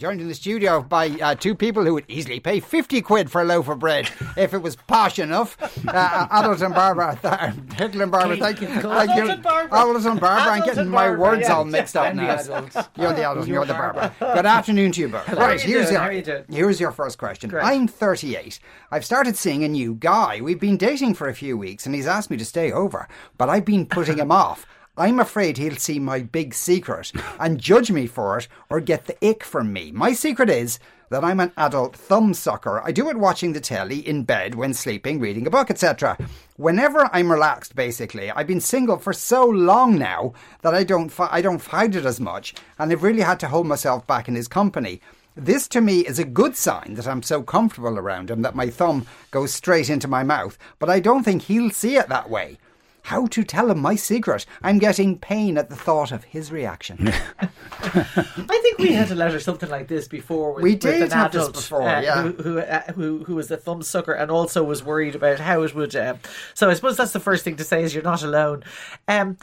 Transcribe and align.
Joined 0.00 0.22
in 0.22 0.28
the 0.28 0.34
studio 0.34 0.80
by 0.80 1.08
uh, 1.08 1.34
two 1.34 1.54
people 1.54 1.84
who 1.84 1.92
would 1.92 2.06
easily 2.08 2.40
pay 2.40 2.58
50 2.58 3.02
quid 3.02 3.30
for 3.30 3.42
a 3.42 3.44
loaf 3.44 3.68
of 3.68 3.80
bread 3.80 4.08
if 4.38 4.54
it 4.54 4.62
was 4.62 4.74
posh 4.74 5.18
enough. 5.18 5.58
Uh, 5.86 6.26
Adult 6.30 6.62
and 6.62 6.74
Barbara. 6.74 7.16
Hitler 7.76 8.04
and 8.04 8.10
Barbara, 8.10 8.38
thank 8.38 8.62
you. 8.62 8.68
Thank 8.68 9.14
you. 9.14 9.30
And 9.30 9.42
Barbara. 9.42 9.78
Adult 9.78 10.06
and 10.06 10.18
Barbara. 10.18 10.52
I'm 10.54 10.64
getting 10.64 10.88
my 10.88 11.08
Barbara, 11.08 11.20
words 11.20 11.42
yeah. 11.42 11.54
all 11.54 11.66
mixed 11.66 11.98
up 11.98 12.14
the 12.14 12.22
now. 12.22 12.86
You're 12.96 13.12
the 13.12 13.30
adult, 13.30 13.46
you're 13.46 13.56
You're 13.56 13.66
the 13.66 13.74
Barbara. 13.74 14.14
Good 14.18 14.46
afternoon 14.46 14.92
to 14.92 15.02
you 15.02 15.08
both. 15.08 15.28
Right, 15.28 15.62
you 15.62 15.74
here's 15.74 15.90
doing? 15.90 16.24
your 16.24 16.44
here's 16.48 16.80
your 16.80 16.92
first 16.92 17.18
question. 17.18 17.50
Great. 17.50 17.62
I'm 17.62 17.86
38. 17.86 18.58
I've 18.90 19.04
started 19.04 19.36
seeing 19.36 19.64
a 19.64 19.68
new 19.68 19.96
guy. 19.96 20.40
We've 20.40 20.58
been 20.58 20.78
dating 20.78 21.12
for 21.12 21.28
a 21.28 21.34
few 21.34 21.58
weeks 21.58 21.84
and 21.84 21.94
he's 21.94 22.06
asked 22.06 22.30
me 22.30 22.38
to 22.38 22.44
stay 22.46 22.72
over, 22.72 23.06
but 23.36 23.50
I've 23.50 23.66
been 23.66 23.84
putting 23.84 24.16
him 24.16 24.32
off. 24.32 24.66
I'm 25.00 25.18
afraid 25.18 25.56
he'll 25.56 25.76
see 25.76 25.98
my 25.98 26.20
big 26.20 26.52
secret 26.52 27.10
and 27.40 27.58
judge 27.58 27.90
me 27.90 28.06
for 28.06 28.36
it 28.36 28.48
or 28.68 28.80
get 28.80 29.06
the 29.06 29.16
ick 29.26 29.42
from 29.42 29.72
me. 29.72 29.90
My 29.92 30.12
secret 30.12 30.50
is 30.50 30.78
that 31.08 31.24
I'm 31.24 31.40
an 31.40 31.52
adult 31.56 31.96
thumb 31.96 32.34
sucker. 32.34 32.82
I 32.84 32.92
do 32.92 33.08
it 33.08 33.16
watching 33.16 33.54
the 33.54 33.62
telly, 33.62 34.06
in 34.06 34.24
bed, 34.24 34.54
when 34.54 34.74
sleeping, 34.74 35.18
reading 35.18 35.46
a 35.46 35.50
book, 35.50 35.70
etc. 35.70 36.18
Whenever 36.58 37.08
I'm 37.14 37.32
relaxed, 37.32 37.74
basically, 37.74 38.30
I've 38.30 38.46
been 38.46 38.60
single 38.60 38.98
for 38.98 39.14
so 39.14 39.46
long 39.46 39.98
now 39.98 40.34
that 40.60 40.74
I 40.74 40.84
don't 40.84 41.08
fi- 41.08 41.30
I 41.32 41.40
don't 41.40 41.60
find 41.60 41.96
it 41.96 42.04
as 42.04 42.20
much, 42.20 42.54
and 42.78 42.92
I've 42.92 43.02
really 43.02 43.22
had 43.22 43.40
to 43.40 43.48
hold 43.48 43.66
myself 43.66 44.06
back 44.06 44.28
in 44.28 44.34
his 44.34 44.48
company. 44.48 45.00
This 45.34 45.66
to 45.68 45.80
me 45.80 46.00
is 46.00 46.18
a 46.18 46.24
good 46.26 46.56
sign 46.56 46.92
that 46.94 47.08
I'm 47.08 47.22
so 47.22 47.42
comfortable 47.42 47.98
around 47.98 48.30
him 48.30 48.42
that 48.42 48.54
my 48.54 48.68
thumb 48.68 49.06
goes 49.30 49.54
straight 49.54 49.88
into 49.88 50.08
my 50.08 50.22
mouth, 50.22 50.58
but 50.78 50.90
I 50.90 51.00
don't 51.00 51.24
think 51.24 51.42
he'll 51.42 51.70
see 51.70 51.96
it 51.96 52.10
that 52.10 52.28
way. 52.28 52.58
How 53.02 53.26
to 53.26 53.44
tell 53.44 53.70
him 53.70 53.78
my 53.80 53.96
secret? 53.96 54.46
I'm 54.62 54.78
getting 54.78 55.18
pain 55.18 55.58
at 55.58 55.70
the 55.70 55.76
thought 55.76 56.12
of 56.12 56.24
his 56.24 56.52
reaction. 56.52 57.12
I 57.40 58.60
think 58.62 58.78
we 58.78 58.92
had 58.92 59.10
a 59.10 59.14
letter 59.14 59.40
something 59.40 59.68
like 59.68 59.88
this 59.88 60.06
before. 60.08 60.52
With, 60.54 60.62
We 60.62 60.70
with 60.72 60.80
did 60.80 61.02
an 61.02 61.10
have 61.10 61.32
this 61.32 61.48
before, 61.48 61.82
uh, 61.82 62.00
yeah. 62.00 62.22
Who 62.22 62.32
who, 62.42 62.58
uh, 62.60 62.92
who 62.92 63.24
who 63.24 63.34
was 63.36 63.50
a 63.50 63.56
thumb 63.56 63.82
sucker 63.82 64.12
and 64.12 64.30
also 64.30 64.62
was 64.62 64.84
worried 64.84 65.14
about 65.14 65.40
how 65.40 65.62
it 65.62 65.74
would. 65.74 65.94
Um, 65.96 66.18
so 66.54 66.68
I 66.70 66.74
suppose 66.74 66.96
that's 66.96 67.12
the 67.12 67.20
first 67.20 67.44
thing 67.44 67.56
to 67.56 67.64
say 67.64 67.82
is 67.82 67.94
you're 67.94 68.02
not 68.04 68.22
alone. 68.22 68.64
Um, 69.08 69.36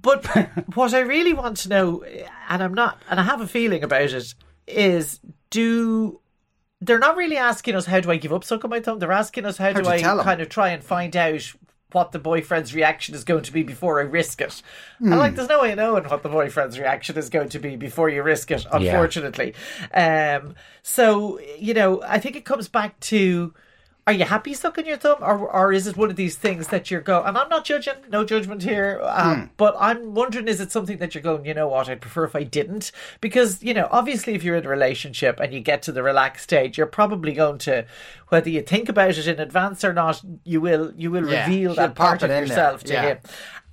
but 0.00 0.24
what 0.74 0.94
I 0.94 1.00
really 1.00 1.32
want 1.32 1.56
to 1.58 1.68
know, 1.68 2.02
and 2.48 2.62
I'm 2.62 2.74
not, 2.74 3.02
and 3.10 3.18
I 3.20 3.22
have 3.22 3.40
a 3.40 3.46
feeling 3.46 3.82
about 3.82 4.12
it, 4.12 4.34
is 4.66 5.20
do 5.50 6.20
they're 6.80 6.98
not 6.98 7.16
really 7.16 7.36
asking 7.36 7.74
us 7.74 7.86
how 7.86 8.00
do 8.00 8.10
I 8.10 8.16
give 8.16 8.32
up 8.32 8.44
sucking 8.44 8.68
my 8.70 8.80
thumb? 8.80 8.98
They're 8.98 9.12
asking 9.12 9.46
us 9.46 9.56
how, 9.56 9.72
do 9.72 9.88
I 9.88 10.00
tell 10.00 10.18
'em. 10.18 10.24
kind 10.24 10.40
of 10.40 10.48
try 10.48 10.68
and 10.70 10.84
find 10.84 11.16
out 11.16 11.52
what 11.94 12.12
the 12.12 12.18
boyfriend's 12.18 12.74
reaction 12.74 13.14
is 13.14 13.24
going 13.24 13.42
to 13.44 13.52
be 13.52 13.62
before 13.62 14.00
I 14.00 14.04
risk 14.04 14.40
it. 14.40 14.62
And 14.98 15.18
like, 15.18 15.34
there's 15.36 15.48
no 15.48 15.62
way 15.62 15.70
of 15.70 15.76
knowing 15.76 16.04
what 16.04 16.22
the 16.22 16.28
boyfriend's 16.28 16.78
reaction 16.78 17.16
is 17.16 17.28
going 17.30 17.48
to 17.50 17.58
be 17.58 17.76
before 17.76 18.08
you 18.08 18.22
risk 18.22 18.50
it. 18.50 18.66
Unfortunately, 18.72 19.54
um, 19.92 20.54
so 20.82 21.40
you 21.58 21.74
know, 21.74 22.02
I 22.02 22.18
think 22.18 22.36
it 22.36 22.44
comes 22.44 22.68
back 22.68 22.98
to. 23.00 23.54
Are 24.06 24.12
you 24.12 24.26
happy 24.26 24.52
sucking 24.52 24.84
your 24.84 24.98
thumb, 24.98 25.16
or 25.22 25.38
or 25.50 25.72
is 25.72 25.86
it 25.86 25.96
one 25.96 26.10
of 26.10 26.16
these 26.16 26.36
things 26.36 26.68
that 26.68 26.90
you're 26.90 27.00
going? 27.00 27.26
And 27.26 27.38
I'm 27.38 27.48
not 27.48 27.64
judging, 27.64 27.94
no 28.10 28.22
judgment 28.22 28.62
here. 28.62 29.00
Um, 29.02 29.50
But 29.56 29.74
I'm 29.78 30.12
wondering, 30.12 30.46
is 30.46 30.60
it 30.60 30.70
something 30.70 30.98
that 30.98 31.14
you're 31.14 31.22
going? 31.22 31.46
You 31.46 31.54
know 31.54 31.68
what? 31.68 31.88
I'd 31.88 32.02
prefer 32.02 32.24
if 32.24 32.36
I 32.36 32.42
didn't, 32.42 32.92
because 33.22 33.62
you 33.62 33.72
know, 33.72 33.88
obviously, 33.90 34.34
if 34.34 34.44
you're 34.44 34.56
in 34.56 34.66
a 34.66 34.68
relationship 34.68 35.40
and 35.40 35.54
you 35.54 35.60
get 35.60 35.80
to 35.84 35.92
the 35.92 36.02
relaxed 36.02 36.44
stage, 36.44 36.76
you're 36.76 36.86
probably 36.86 37.32
going 37.32 37.56
to, 37.60 37.86
whether 38.28 38.50
you 38.50 38.60
think 38.60 38.90
about 38.90 39.16
it 39.16 39.26
in 39.26 39.40
advance 39.40 39.82
or 39.82 39.94
not, 39.94 40.20
you 40.44 40.60
will 40.60 40.92
you 40.96 41.10
will 41.10 41.26
Yeah, 41.30 41.46
reveal 41.46 41.74
that 41.74 41.94
part 41.94 42.22
of 42.22 42.30
it 42.30 42.34
in 42.34 42.40
there, 42.40 42.46
yourself 42.46 42.84
to 42.84 42.92
yeah. 42.92 43.02
him. 43.02 43.18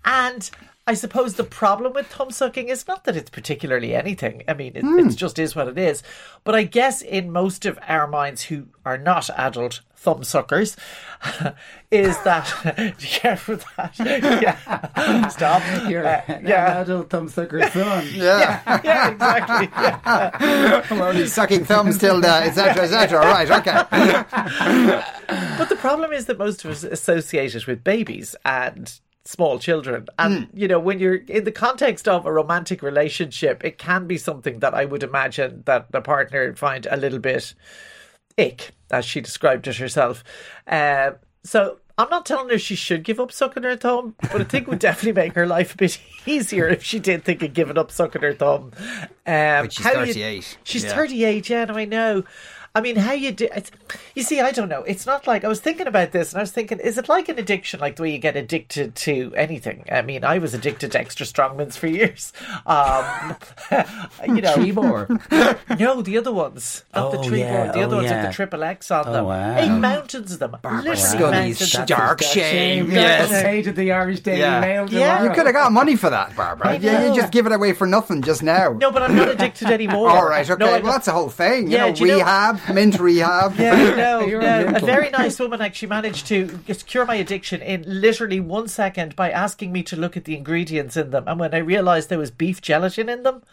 And 0.06 0.50
I 0.88 0.94
suppose 0.94 1.34
the 1.34 1.44
problem 1.44 1.94
with 1.94 2.08
thumb 2.08 2.32
sucking 2.32 2.70
is 2.70 2.88
not 2.88 3.04
that 3.04 3.16
it's 3.18 3.30
particularly 3.30 3.94
anything. 3.94 4.44
I 4.48 4.54
mean, 4.54 4.74
it 4.76 4.84
it's 4.86 5.16
just 5.16 5.38
is 5.40 5.56
what 5.56 5.68
it 5.68 5.78
is. 5.78 6.04
But 6.44 6.56
I 6.56 6.64
guess 6.64 7.02
in 7.02 7.32
most 7.32 7.66
of 7.66 7.78
our 7.88 8.08
minds 8.08 8.44
who 8.44 8.68
are 8.86 8.98
not 8.98 9.30
adult 9.32 9.82
thumb 10.02 10.24
suckers, 10.24 10.76
is 11.92 12.18
that 12.24 12.46
be 13.00 13.06
careful 13.08 13.54
with 13.56 13.66
that. 13.78 13.94
Yeah, 14.42 15.28
stop. 15.28 15.62
You're 15.90 16.08
Uh, 16.08 16.22
an 16.28 16.48
yeah. 16.48 16.82
adult 16.82 17.10
thumb 17.12 17.30
sucker 17.30 17.70
son. 17.70 18.08
Yeah. 18.14 18.82
Yeah, 18.84 19.10
exactly. 19.12 19.70
Yeah. 19.72 20.82
I'm 20.90 21.02
only 21.02 21.28
sucking 21.28 21.66
thumbs 21.66 22.00
till, 22.00 22.20
the 22.20 22.28
etc., 22.34 22.84
etc. 22.84 23.20
Right, 23.20 23.52
okay. 23.52 23.84
But 25.58 25.70
the 25.70 25.76
problem 25.78 26.12
is 26.12 26.26
that 26.26 26.38
most 26.40 26.66
of 26.66 26.72
us 26.72 26.84
associate 26.84 27.54
it 27.56 27.68
with 27.68 27.84
babies 27.84 28.36
and 28.44 28.92
small 29.24 29.60
children. 29.60 30.08
And, 30.18 30.48
you 30.54 30.68
know, 30.68 30.80
when 30.80 30.98
you're 31.00 31.16
in 31.16 31.44
the 31.44 31.52
context 31.52 32.08
of 32.08 32.26
a 32.26 32.34
romantic 32.34 32.82
relationship, 32.82 33.64
it 33.64 33.78
can 33.78 34.08
be 34.08 34.18
something 34.18 34.60
that 34.60 34.74
I 34.74 34.86
would 34.86 35.04
imagine 35.04 35.62
that 35.68 35.92
the 35.92 36.02
partner 36.02 36.48
would 36.48 36.58
find 36.58 36.88
a 36.90 36.98
little 36.98 37.20
bit 37.20 37.54
as 38.92 39.06
she 39.06 39.22
described 39.22 39.68
it 39.68 39.78
herself. 39.78 40.24
Um, 40.68 41.16
so 41.44 41.78
I'm 41.98 42.10
not 42.10 42.26
telling 42.26 42.50
her 42.50 42.58
she 42.58 42.76
should 42.76 43.04
give 43.04 43.20
up 43.20 43.32
sucking 43.32 43.64
her 43.64 43.76
thumb, 43.76 44.16
but 44.32 44.42
I 44.42 44.44
think 44.44 44.68
it 44.68 44.70
would 44.70 44.80
definitely 44.90 45.22
make 45.22 45.34
her 45.34 45.46
life 45.46 45.74
a 45.74 45.78
bit 45.78 46.00
easier 46.26 46.68
if 46.68 46.84
she 46.84 47.00
did 47.00 47.24
think 47.24 47.42
of 47.44 47.54
giving 47.54 47.78
up 47.78 47.92
sucking 47.92 48.22
her 48.22 48.34
thumb. 48.34 48.72
Um, 48.80 49.08
But 49.26 49.74
she's 49.74 49.86
how 49.86 49.92
you- 50.02 50.14
38. 50.14 50.58
she's 50.64 50.84
Yeah. 50.84 50.96
38, 50.96 51.50
yeah, 51.50 51.66
no, 51.66 51.76
I 51.76 51.86
know. 51.86 52.24
I 52.74 52.80
mean, 52.80 52.96
how 52.96 53.12
you 53.12 53.32
do? 53.34 53.50
It's, 53.54 53.70
you 54.16 54.24
see, 54.24 54.40
I 54.40 54.52
don't 54.52 54.70
know. 54.70 54.84
It's 54.84 55.06
not 55.06 55.28
like 55.28 55.44
I 55.44 55.50
was 55.50 55.60
thinking 55.60 55.88
about 55.88 56.14
this, 56.14 56.32
and 56.32 56.40
I 56.40 56.44
was 56.44 56.52
thinking, 56.52 56.80
is 56.80 56.98
it 56.98 57.10
like 57.10 57.28
an 57.28 57.38
addiction, 57.38 57.82
like 57.82 57.98
the 57.98 58.04
way 58.04 58.12
you 58.14 58.18
get 58.18 58.38
addicted 58.38 58.96
to 58.96 59.34
anything? 59.36 59.84
I 59.92 60.02
mean, 60.02 60.24
I 60.24 60.38
was 60.38 60.54
addicted 60.54 60.94
to 60.94 61.00
extra 61.00 61.26
strongmans 61.26 61.78
for 61.78 61.88
years. 61.88 62.32
Um, 62.66 63.36
you 64.26 64.42
know, 64.42 64.54
Trebor. 64.56 65.80
no, 65.80 66.02
the 66.02 66.18
other 66.18 66.32
ones, 66.32 66.86
not 66.96 67.12
the 67.12 67.18
Oh, 67.20 67.24
tree 67.24 67.40
yeah, 67.40 67.64
board, 67.66 67.76
the 67.76 67.82
other 67.84 67.96
oh, 67.96 67.98
ones 68.00 68.10
yeah. 68.10 68.22
with 68.22 68.32
the 68.32 68.36
triple 68.36 68.64
X 68.64 68.90
on 68.90 69.08
Oh, 69.08 69.12
them. 69.14 69.26
wow. 69.26 69.58
Eight 69.58 69.70
mountains 69.78 70.32
of 70.32 70.40
them. 70.40 70.56
Literally 70.64 70.96
Scully's 70.96 71.60
mountains. 71.60 71.72
dark 71.74 71.88
Dark 71.88 72.22
shame. 72.24 72.86
shame. 72.86 72.92
Yes. 72.92 73.30
Yes. 73.32 73.44
Page 73.44 73.68
of 73.68 73.76
the 73.76 73.92
Irish 73.92 74.22
Daily 74.22 74.40
Yeah. 74.40 74.62
Mail 74.62 74.90
Yeah. 74.90 75.24
You 75.26 75.32
could 75.32 75.46
have 75.46 75.56
got 75.56 75.72
money 75.74 75.98
for 75.98 76.10
that, 76.10 76.36
Barbara. 76.38 76.78
Yeah, 76.78 77.08
you 77.10 77.16
just 77.16 77.34
give 77.34 77.46
it 77.46 77.52
away 77.52 77.74
for 77.74 77.86
nothing 77.86 78.22
just 78.22 78.42
now. 78.44 78.72
No, 78.80 78.92
but 78.92 79.02
I'm 79.04 79.16
not 79.16 79.28
addicted 79.28 79.68
anymore. 79.72 80.10
All 80.10 80.26
right, 80.30 80.50
okay. 80.50 80.58
No, 80.64 80.72
well, 80.72 80.84
that's 80.94 81.06
the 81.08 81.12
whole 81.12 81.30
thing. 81.30 81.66
You 81.70 81.78
Yeah, 81.78 81.88
know, 81.90 81.96
do 81.96 82.06
you 82.06 82.12
know- 82.12 82.18
rehab, 82.20 82.61
mint 82.74 83.00
rehab. 83.00 83.56
Yeah, 83.58 83.96
no, 83.96 84.20
You're 84.26 84.42
no. 84.42 84.74
A 84.76 84.80
very 84.80 85.10
nice 85.10 85.40
woman 85.40 85.62
actually 85.62 85.88
managed 85.90 86.28
to 86.28 86.60
just 86.68 86.88
cure 86.88 87.06
my 87.06 87.16
addiction 87.16 87.62
in 87.62 87.84
literally 87.88 88.40
one 88.40 88.68
second 88.68 89.16
by 89.16 89.32
asking 89.32 89.72
me 89.72 89.84
to 89.84 89.96
look 89.96 90.16
at 90.18 90.26
the 90.26 90.36
ingredients 90.36 90.98
in 90.98 91.12
them. 91.12 91.26
And 91.28 91.40
when 91.40 91.54
I 91.54 91.60
realised 91.60 92.10
there 92.10 92.18
was 92.20 92.32
beef 92.32 92.62
gelatin 92.62 93.10
in 93.10 93.24
them, 93.24 93.44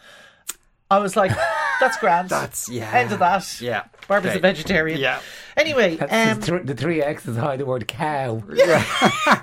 I 0.91 0.97
was 0.99 1.15
like, 1.15 1.31
"That's 1.79 1.97
grand." 1.97 2.29
That's- 2.29 2.67
yeah. 2.67 2.91
End 2.91 3.11
of 3.11 3.19
that. 3.19 3.61
Yeah. 3.61 3.83
Barbara's 4.07 4.31
Okay. 4.35 4.39
a 4.39 4.41
vegetarian. 4.41 4.99
Yeah. 4.99 5.19
Anyway, 5.55 5.99
um, 5.99 6.39
the, 6.39 6.45
th- 6.47 6.61
the 6.65 6.73
three 6.73 7.01
X's 7.03 7.37
hide 7.37 7.59
the 7.59 7.65
word 7.65 7.87
cow. 7.87 8.41
Yeah. 8.51 8.83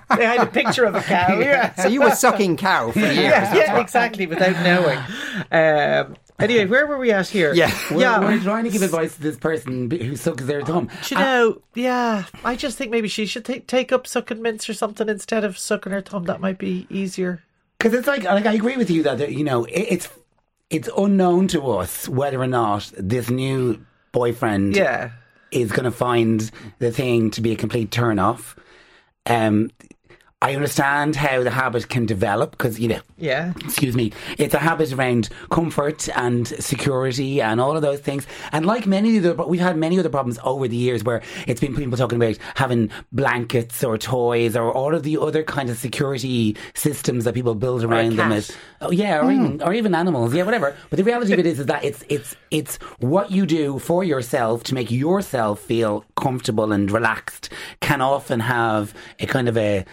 they 0.17 0.25
had 0.25 0.41
a 0.41 0.47
picture 0.47 0.85
of 0.85 0.97
a 0.97 1.03
cow. 1.03 1.39
Yeah. 1.39 1.73
So 1.75 1.87
you 1.89 2.01
were 2.03 2.11
sucking 2.17 2.57
cow 2.57 2.91
for 2.91 2.99
years. 2.99 3.15
Yeah, 3.17 3.55
yeah, 3.55 3.81
exactly, 3.81 4.27
without 4.27 4.57
knowing. 4.65 4.99
Um, 5.53 6.17
anyway, 6.39 6.67
where 6.67 6.87
were 6.87 6.99
we 6.99 7.11
at 7.13 7.29
here? 7.29 7.53
Yeah. 7.55 7.71
We're, 7.91 8.01
yeah. 8.01 8.21
we're 8.21 8.41
trying 8.41 8.65
to 8.65 8.71
give 8.71 8.83
advice 8.83 9.15
to 9.17 9.23
this 9.23 9.37
person 9.37 9.89
b- 9.89 10.03
who 10.05 10.17
sucks 10.17 10.45
their 10.45 10.63
thumb. 10.63 10.89
Do 11.09 11.15
you 11.15 11.21
know, 11.21 11.63
yeah, 11.75 12.25
I 12.45 12.57
just 12.57 12.77
think 12.79 12.91
maybe 12.91 13.09
she 13.09 13.27
should 13.27 13.45
take 13.45 13.67
take 13.67 13.93
up 13.93 14.07
sucking 14.07 14.43
mints 14.43 14.69
or 14.69 14.75
something 14.75 15.09
instead 15.09 15.45
of 15.45 15.59
sucking 15.59 15.93
her 15.93 16.01
thumb. 16.03 16.25
That 16.25 16.41
might 16.41 16.59
be 16.59 16.87
easier. 16.91 17.43
Because 17.79 17.95
it's 17.95 18.07
like, 18.07 18.25
like 18.25 18.47
I 18.47 18.53
agree 18.55 18.77
with 18.77 18.91
you 18.91 19.03
that 19.05 19.19
that, 19.19 19.33
you 19.33 19.45
know 19.45 19.65
it, 19.65 19.81
it's 19.91 20.09
it's 20.71 20.89
unknown 20.97 21.49
to 21.49 21.63
us 21.71 22.09
whether 22.09 22.41
or 22.41 22.47
not 22.47 22.91
this 22.99 23.31
new 23.31 23.85
boyfriend 24.13 24.75
Yeah. 24.77 25.11
is 25.51 25.71
going 25.71 25.85
to 25.85 25.91
find 25.91 26.51
the 26.79 26.91
thing 26.91 27.31
to 27.33 27.41
be 27.41 27.53
a 27.53 27.57
complete 27.57 27.91
turn 27.91 28.19
off. 28.19 28.57
Um, 29.27 29.71
I 30.43 30.55
understand 30.55 31.17
how 31.17 31.43
the 31.43 31.51
habit 31.51 31.89
can 31.89 32.05
develop 32.05 32.51
because 32.51 32.79
you 32.79 32.89
know 32.89 33.01
Yeah. 33.17 33.55
excuse 33.65 33.97
me, 33.97 34.13
it's 34.37 34.53
a 34.53 34.59
habit 34.59 34.93
around 34.93 35.31
comfort 35.51 36.11
and 36.15 36.47
security 36.47 37.41
and 37.41 37.59
all 37.59 37.75
of 37.75 37.81
those 37.81 38.01
things. 38.01 38.27
And 38.53 38.67
like 38.67 38.87
many 38.87 39.17
other, 39.19 39.33
we've 39.33 39.63
had 39.63 39.79
many 39.79 39.99
other 39.99 40.11
problems 40.11 40.39
over 40.45 40.69
the 40.69 40.77
years 40.77 41.03
where 41.03 41.23
it's 41.47 41.59
been 41.59 41.75
people 41.75 41.97
talking 41.97 42.17
about 42.23 42.37
having 42.55 42.91
blankets 43.13 43.83
or 43.83 43.97
toys 43.97 44.57
or 44.57 44.71
all 44.71 44.95
of 44.95 45.05
the 45.05 45.17
other 45.19 45.43
kind 45.43 45.71
of 45.71 45.79
security 45.79 46.55
systems 46.75 47.25
that 47.25 47.33
people 47.33 47.55
build 47.55 47.83
around 47.83 48.17
them. 48.17 48.31
As, 48.31 48.55
oh 48.83 48.91
yeah, 48.91 49.25
or 49.25 49.33
even 49.33 49.63
or 49.63 49.73
even 49.73 49.95
animals, 49.95 50.35
yeah, 50.35 50.43
whatever. 50.43 50.77
But 50.91 50.99
the 50.99 51.05
reality 51.05 51.33
of 51.33 51.39
it 51.39 51.47
is, 51.47 51.61
is 51.61 51.67
that 51.67 51.83
it's 51.83 52.05
it's 52.11 52.37
it's 52.51 52.77
what 52.99 53.31
you 53.31 53.47
do 53.47 53.79
for 53.79 54.05
yourself 54.05 54.65
to 54.65 54.75
make 54.75 54.91
yourself 54.91 55.61
feel 55.61 56.05
comfortable 56.15 56.73
and 56.73 56.91
relaxed 56.91 57.49
can 57.81 58.03
often 58.03 58.41
have 58.41 58.93
a 59.19 59.27
kind 59.27 59.49
of 59.49 59.57
a 59.57 59.87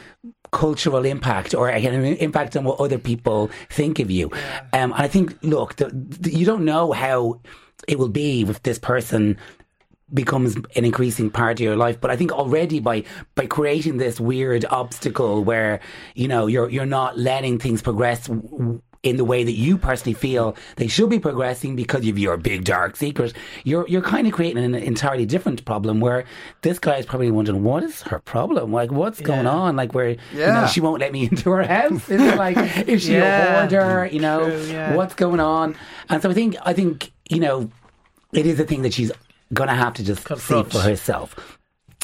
cultural 0.53 1.03
impact 1.05 1.53
or 1.53 1.67
an 1.69 2.05
impact 2.05 2.55
on 2.55 2.63
what 2.63 2.79
other 2.79 2.97
people 2.97 3.50
think 3.69 4.00
of 4.00 4.09
you. 4.09 4.31
Um, 4.71 4.94
and 4.94 5.01
I 5.03 5.07
think, 5.07 5.38
look, 5.41 5.75
the, 5.75 5.89
the, 5.94 6.31
you 6.31 6.45
don't 6.45 6.63
know 6.63 6.94
how 6.94 7.41
it 7.88 8.00
will 8.00 8.09
be 8.09 8.44
with 8.45 8.63
this 8.63 8.79
person 8.79 9.38
becomes 10.13 10.55
an 10.55 10.85
increasing 10.85 11.29
part 11.29 11.59
of 11.59 11.61
your 11.61 11.75
life. 11.75 12.00
But 12.00 12.11
I 12.11 12.15
think 12.15 12.31
already 12.31 12.79
by 12.79 13.03
by 13.35 13.47
creating 13.47 13.97
this 13.97 14.19
weird 14.19 14.65
obstacle 14.65 15.44
where 15.44 15.79
you 16.15 16.27
know 16.27 16.47
you're 16.47 16.69
you're 16.69 16.85
not 16.85 17.17
letting 17.17 17.59
things 17.59 17.81
progress. 17.81 18.27
w- 18.27 18.81
In 19.03 19.17
the 19.17 19.25
way 19.25 19.44
that 19.44 19.51
you 19.51 19.77
personally 19.77 20.13
feel 20.13 20.55
they 20.77 20.88
should 20.88 21.09
be 21.09 21.19
progressing 21.19 21.75
because 21.75 22.07
of 22.07 22.17
your 22.17 22.38
big 22.38 22.63
dark 22.63 22.95
secret, 22.95 23.33
you're 23.65 23.85
you're 23.89 24.01
kind 24.01 24.25
of 24.27 24.31
creating 24.31 24.63
an 24.63 24.73
entirely 24.75 25.25
different 25.25 25.65
problem. 25.65 26.00
Where 26.00 26.23
this 26.61 26.79
guy 26.79 26.95
is 27.00 27.05
probably 27.05 27.29
wondering, 27.29 27.63
what 27.65 27.83
is 27.83 28.01
her 28.03 28.19
problem? 28.19 28.71
Like, 28.71 28.94
what's 28.94 29.19
going 29.19 29.45
on? 29.45 29.75
Like, 29.75 29.94
where 29.94 30.11
you 30.11 30.17
know 30.39 30.67
she 30.67 30.79
won't 30.79 31.01
let 31.01 31.11
me 31.11 31.25
into 31.29 31.50
her 31.51 31.63
house. 31.63 32.09
Is 32.09 32.21
it 32.21 32.38
like, 32.45 32.55
is 32.88 33.03
she 33.03 33.15
Yeah. 33.15 33.65
a 33.65 33.67
hoarder? 33.69 34.05
You 34.09 34.21
know, 34.21 34.45
True, 34.45 34.61
yeah. 34.67 34.95
what's 34.95 35.15
going 35.15 35.41
on? 35.41 35.75
And 36.07 36.21
so 36.21 36.29
I 36.29 36.33
think 36.33 36.55
I 36.63 36.71
think 36.71 37.11
you 37.29 37.41
know 37.41 37.69
it 38.31 38.45
is 38.45 38.57
a 38.57 38.63
thing 38.63 38.83
that 38.83 38.94
she's 38.94 39.11
going 39.53 39.67
to 39.67 39.75
have 39.75 39.95
to 39.95 40.03
just 40.05 40.23
Confront. 40.23 40.71
see 40.71 40.77
for 40.79 40.81
herself. 40.81 41.59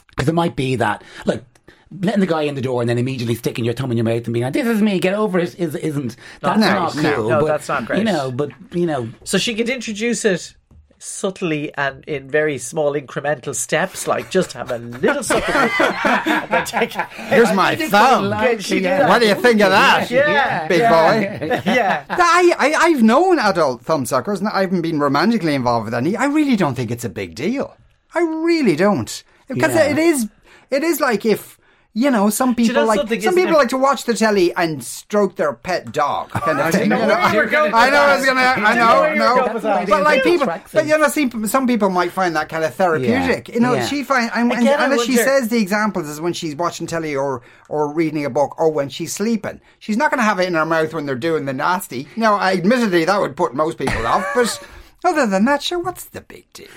Because 0.10 0.28
it 0.28 0.36
might 0.36 0.58
be 0.58 0.76
that, 0.76 1.02
like, 1.26 1.46
letting 1.92 2.20
the 2.20 2.28
guy 2.28 2.44
in 2.44 2.56
the 2.56 2.62
door 2.62 2.82
and 2.82 2.90
then 2.90 2.98
immediately 2.98 3.36
sticking 3.36 3.66
your 3.66 3.74
thumb 3.74 3.92
in 3.92 3.98
your 3.98 4.04
mouth 4.06 4.26
and 4.26 4.34
being 4.34 4.44
like, 4.44 4.54
"This 4.54 4.68
is 4.68 4.82
me, 4.82 5.00
get 5.00 5.14
over 5.14 5.40
it," 5.40 5.60
is 5.60 5.76
isn't 5.76 6.16
that's 6.42 6.60
nice, 6.60 6.96
not 6.96 7.16
cool. 7.16 7.30
No, 7.30 7.40
but, 7.42 7.48
that's 7.48 7.68
not 7.68 7.86
great. 7.86 8.00
You 8.00 8.06
know, 8.06 8.32
but 8.32 8.52
you 8.74 8.86
know, 8.86 9.10
So 9.24 9.38
she 9.38 9.56
could 9.56 9.70
introduce 9.70 10.24
it 10.26 10.56
subtly 11.02 11.74
and 11.76 12.04
in 12.06 12.30
very 12.30 12.58
small 12.58 12.94
incremental 12.94 13.56
steps, 13.56 14.06
like 14.08 14.30
just 14.30 14.52
have 14.54 14.70
a 14.70 14.78
little 14.78 15.24
suck 15.24 15.48
of 15.48 15.56
it. 15.56 15.72
and 16.28 16.52
then 16.52 16.66
take 16.66 16.96
it. 16.96 17.06
Here's 17.16 17.54
my 17.54 17.76
thumb. 17.76 18.32
Can 18.32 18.60
she 18.60 18.82
do? 18.82 18.90
What 18.90 19.20
do 19.20 19.28
you 19.28 19.36
think 19.36 19.62
of 19.62 19.72
that? 19.72 20.12
Yeah, 20.12 20.68
Big 20.68 20.80
yeah. 20.80 20.90
boy. 20.90 21.62
Yeah. 21.66 22.06
I, 22.10 22.54
I, 22.60 22.74
I've 22.74 23.02
known 23.02 23.40
adult 23.40 23.82
thumb 23.82 24.06
suckers 24.06 24.40
and 24.42 24.50
I 24.50 24.62
haven't 24.62 24.82
been 24.82 25.00
romantically 25.00 25.56
involved 25.56 25.86
with 25.86 25.94
any. 25.94 26.18
I 26.18 26.26
really 26.26 26.56
don't 26.58 26.76
think 26.76 26.92
it's 26.92 27.06
a 27.06 27.10
big 27.10 27.34
deal. 27.36 27.76
I 28.14 28.20
really 28.20 28.76
don't. 28.76 29.24
Because 29.48 29.74
Yeah. 29.76 29.84
it 29.92 29.98
is, 29.98 30.28
it 30.70 30.84
is 30.84 31.00
like 31.00 31.26
if, 31.26 31.59
you 31.94 32.12
know, 32.12 32.30
some 32.30 32.54
people 32.54 32.86
like, 32.86 33.00
some 33.00 33.36
people 33.36 33.56
it? 33.56 33.58
like 33.58 33.70
to 33.70 33.78
watch 33.78 34.04
the 34.04 34.14
telly 34.14 34.54
and 34.54 34.84
stroke 34.84 35.36
their 35.38 35.54
pet 35.54 35.92
dog 35.92 36.30
kind 36.30 36.60
of 36.60 36.72
thing. 36.72 36.90
know 36.90 37.02
you 37.02 37.08
know? 37.08 37.18
where 37.34 37.48
going 37.48 37.74
I 37.74 37.90
know 37.90 37.98
I 38.02 38.16
was 38.16 38.26
gonna, 38.26 38.40
I 38.42 38.54
I 38.54 38.76
know 38.76 38.86
know, 38.86 39.02
where 39.02 39.16
you 39.16 39.22
were 39.22 39.28
no. 39.28 39.36
going 39.36 39.54
with 39.56 39.64
that. 39.64 39.90
But 39.90 40.04
like 40.04 40.24
people, 40.24 40.46
but 40.46 40.86
you 40.86 40.98
know, 40.98 41.08
some, 41.08 41.48
some 41.48 41.66
people 41.66 41.90
might 41.90 42.12
find 42.12 42.36
that 42.36 42.48
kind 42.48 42.64
of 42.64 42.76
therapeutic. 42.76 43.50
You 43.50 43.60
know, 43.60 43.74
Yeah. 43.74 43.86
she 43.88 44.04
find, 44.04 44.30
and, 44.36 44.52
and, 44.52 44.62
Again, 44.62 44.80
and 44.80 44.94
as 44.94 45.04
she 45.04 45.16
says 45.16 45.50
the 45.50 45.58
examples 45.58 46.08
is 46.08 46.22
when 46.22 46.34
she's 46.34 46.56
watching 46.56 46.86
telly 46.86 47.16
or, 47.16 47.42
or 47.70 47.92
reading 47.92 48.24
a 48.24 48.30
book 48.30 48.60
or 48.60 48.72
when 48.72 48.90
she's 48.90 49.12
sleeping. 49.12 49.60
She's 49.80 49.98
not 49.98 50.12
going 50.12 50.20
to 50.20 50.24
have 50.24 50.40
it 50.40 50.48
in 50.48 50.54
her 50.54 50.66
mouth 50.66 50.94
when 50.94 51.08
they're 51.08 51.16
doing 51.16 51.46
the 51.46 51.54
nasty. 51.54 52.08
Now, 52.16 52.40
admittedly, 52.40 53.06
that 53.06 53.20
would 53.20 53.36
put 53.36 53.56
most 53.56 53.80
people 53.80 54.06
off, 54.06 54.26
but 54.36 54.64
other 55.04 55.26
than 55.26 55.46
that, 55.46 55.64
sure, 55.64 55.80
what's 55.80 56.06
the 56.06 56.22
big 56.22 56.52
deal? 56.54 56.68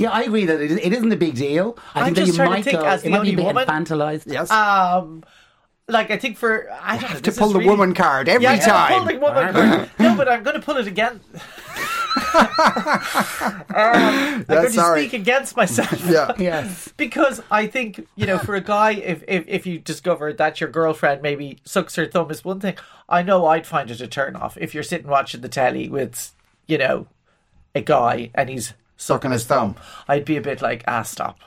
Yeah, 0.00 0.10
I 0.10 0.22
agree 0.22 0.46
that 0.46 0.60
it, 0.60 0.70
it 0.72 0.92
isn't 0.94 1.12
a 1.12 1.16
big 1.16 1.34
deal. 1.34 1.76
I 1.94 2.00
I'm 2.00 2.14
think 2.14 2.28
that 2.28 2.32
you 2.32 2.48
might 2.50 2.64
think 2.64 2.80
go, 2.80 2.86
as 2.86 3.02
it 3.02 3.04
the 3.04 3.10
might 3.10 3.22
be 3.22 3.28
a 3.28 3.32
only 3.32 3.36
bit 3.36 3.44
woman- 3.44 3.66
infantilized. 3.68 4.24
Yes. 4.32 4.50
Um, 4.50 5.22
like 5.88 6.10
I 6.10 6.16
think 6.16 6.38
for 6.38 6.70
I 6.80 6.96
don't 6.98 7.12
know, 7.14 7.20
to 7.20 7.32
pull 7.32 7.48
the 7.50 7.58
really- 7.58 7.68
woman 7.70 7.94
card 7.94 8.28
every 8.28 8.44
yeah, 8.44 8.56
time. 8.58 9.06
The 9.06 9.18
woman 9.18 9.52
card. 9.52 9.90
No, 9.98 10.16
but 10.16 10.28
I'm 10.28 10.42
going 10.42 10.56
to 10.56 10.62
pull 10.62 10.76
it 10.78 10.86
again. 10.86 11.20
um, 12.34 12.42
I'm 13.68 14.44
going 14.44 14.66
to 14.66 14.70
sorry. 14.70 15.02
speak 15.08 15.20
against 15.20 15.56
myself. 15.56 15.90
Yeah. 16.10 16.32
Yes. 16.38 16.88
Because 16.96 17.42
I 17.50 17.66
think, 17.66 18.06
you 18.16 18.26
know, 18.26 18.38
for 18.38 18.54
a 18.54 18.60
guy, 18.60 18.92
if, 18.92 19.22
if, 19.28 19.44
if 19.46 19.66
you 19.66 19.78
discover 19.78 20.32
that 20.32 20.60
your 20.60 20.70
girlfriend 20.70 21.22
maybe 21.22 21.58
sucks 21.64 21.96
her 21.96 22.06
thumb 22.06 22.30
is 22.30 22.44
one 22.44 22.60
thing, 22.60 22.76
I 23.08 23.22
know 23.22 23.46
I'd 23.46 23.66
find 23.66 23.90
it 23.90 24.00
a 24.00 24.06
turn 24.06 24.36
off. 24.36 24.56
If 24.60 24.74
you're 24.74 24.82
sitting 24.82 25.08
watching 25.08 25.40
the 25.40 25.48
telly 25.48 25.88
with, 25.88 26.32
you 26.66 26.78
know, 26.78 27.06
a 27.74 27.80
guy 27.80 28.30
and 28.34 28.48
he's 28.48 28.74
sucking 29.00 29.30
his 29.30 29.44
thumb, 29.46 29.76
I'd 30.08 30.24
be 30.24 30.36
a 30.36 30.40
bit 30.40 30.60
like, 30.62 30.84
ah, 30.86 31.02
stop. 31.02 31.38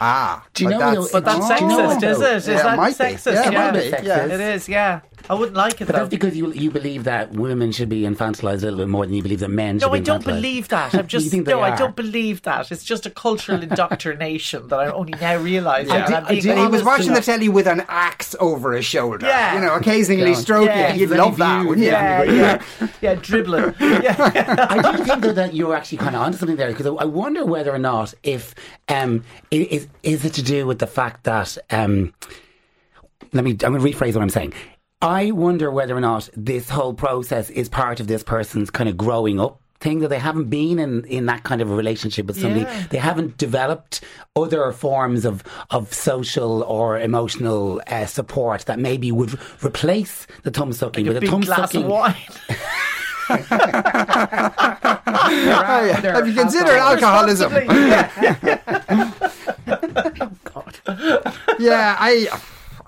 Ah, 0.00 0.46
Do 0.54 0.64
you 0.64 0.70
but 0.70 0.72
know 0.72 0.78
that's, 0.78 0.94
you'll- 0.94 1.08
But 1.12 1.24
that's 1.24 1.48
do 1.48 1.54
you 1.54 1.60
know 1.68 1.78
sexist, 1.78 1.86
what, 1.86 2.04
is 2.04 2.18
though? 2.18 2.26
it? 2.30 2.36
Is 2.36 2.48
Yeah, 2.48 2.54
it 2.54 2.62
that 2.62 2.76
might 2.76 2.98
be. 2.98 3.04
sexist? 3.04 3.34
Yeah, 3.34 3.48
it 3.48 3.54
might 3.54 3.70
be, 3.72 3.78
it 3.78 4.04
yeah. 4.04 4.24
is, 4.26 4.68
yeah. 4.68 5.00
I 5.30 5.34
wouldn't 5.34 5.56
like 5.56 5.74
it 5.80 5.86
But 5.86 5.88
though. 5.88 5.92
that's 5.98 6.08
because 6.10 6.36
you 6.36 6.52
you 6.52 6.70
believe 6.70 7.04
that 7.04 7.32
women 7.32 7.70
should 7.72 7.88
be 7.90 8.02
infantilized 8.02 8.62
a 8.62 8.66
little 8.70 8.78
bit 8.78 8.88
more 8.88 9.04
than 9.04 9.14
you 9.14 9.22
believe 9.22 9.40
that 9.40 9.50
men 9.50 9.78
should 9.78 9.86
No, 9.86 9.92
be 9.92 9.98
I 9.98 10.02
don't 10.02 10.24
believe 10.24 10.68
that. 10.76 10.94
I'm 10.94 11.06
just 11.06 11.32
no, 11.34 11.60
I 11.60 11.76
don't 11.76 11.94
believe 11.94 12.42
that. 12.42 12.70
It's 12.72 12.82
just 12.84 13.04
a 13.04 13.10
cultural 13.10 13.62
indoctrination 13.68 14.68
that 14.68 14.78
I'm 14.80 14.92
only 14.94 15.14
now 15.20 15.36
realizing. 15.36 15.92
I 15.92 15.96
and 16.06 16.14
I'm 16.14 16.24
I 16.24 16.28
being 16.30 16.42
do- 16.42 16.50
And 16.52 16.60
he 16.60 16.66
was 16.68 16.82
watching 16.82 17.12
the 17.12 17.20
telly 17.20 17.48
with 17.50 17.66
an 17.66 17.84
axe 17.88 18.34
over 18.40 18.72
his 18.72 18.84
shoulder. 18.86 19.26
Yeah. 19.26 19.54
You 19.54 19.60
know, 19.60 19.74
occasionally 19.74 20.32
God. 20.32 20.40
stroking 20.40 20.68
Yeah. 20.68 20.94
You'd 20.94 21.08
Very 21.10 21.20
love 21.20 21.36
that, 21.36 21.66
wouldn't 21.66 21.84
you? 21.84 21.92
Yeah, 21.92 22.22
yeah, 22.22 22.62
yeah, 23.02 23.14
dribbling. 23.16 23.74
Yeah, 23.80 24.66
I 24.70 24.96
do 24.96 25.04
think 25.04 25.22
though 25.22 25.32
that 25.32 25.54
you're 25.54 25.74
actually 25.74 25.98
kind 25.98 26.14
of 26.16 26.22
onto 26.22 26.38
something 26.38 26.56
there 26.56 26.68
because 26.68 26.86
I 26.86 27.04
wonder 27.04 27.44
whether 27.44 27.72
or 27.74 27.78
not 27.78 28.14
if 28.22 28.54
um 28.88 29.24
is 29.50 29.88
is 30.02 30.24
it 30.24 30.32
to 30.34 30.42
do 30.42 30.66
with 30.66 30.78
the 30.78 30.86
fact 30.86 31.24
that 31.24 31.58
um 31.70 32.14
let 33.32 33.44
me 33.44 33.50
I'm 33.52 33.76
going 33.76 33.80
to 33.80 33.98
rephrase 33.98 34.14
what 34.14 34.22
I'm 34.22 34.30
saying. 34.30 34.52
I 35.00 35.30
wonder 35.30 35.70
whether 35.70 35.96
or 35.96 36.00
not 36.00 36.28
this 36.36 36.68
whole 36.68 36.94
process 36.94 37.50
is 37.50 37.68
part 37.68 38.00
of 38.00 38.08
this 38.08 38.22
person's 38.22 38.70
kind 38.70 38.88
of 38.88 38.96
growing 38.96 39.38
up 39.38 39.60
thing 39.80 40.00
that 40.00 40.08
they 40.08 40.18
haven't 40.18 40.50
been 40.50 40.80
in 40.80 41.04
in 41.04 41.26
that 41.26 41.44
kind 41.44 41.60
of 41.60 41.70
a 41.70 41.74
relationship 41.74 42.26
with 42.26 42.40
somebody. 42.40 42.62
Yeah. 42.62 42.86
They 42.90 42.98
haven't 42.98 43.38
developed 43.38 44.00
other 44.34 44.72
forms 44.72 45.24
of 45.24 45.44
of 45.70 45.94
social 45.94 46.64
or 46.64 46.98
emotional 46.98 47.80
uh, 47.86 48.06
support 48.06 48.62
that 48.62 48.80
maybe 48.80 49.12
would 49.12 49.38
replace 49.64 50.26
the 50.42 50.50
thumb 50.50 50.72
sucking. 50.72 51.06
a 51.06 51.10
But 51.10 51.14
the 51.14 51.20
big 51.20 51.30
thumb 51.30 51.42
glass 51.42 51.58
sucking 51.70 51.84
of 51.84 51.90
wine. 51.90 52.16
Oh. 52.50 52.54
Have 56.02 56.26
you 56.26 56.34
considered 56.34 56.78
alcoholism? 56.78 57.52
Yeah. 57.52 58.10
yeah, 61.58 61.96
I, 62.00 62.26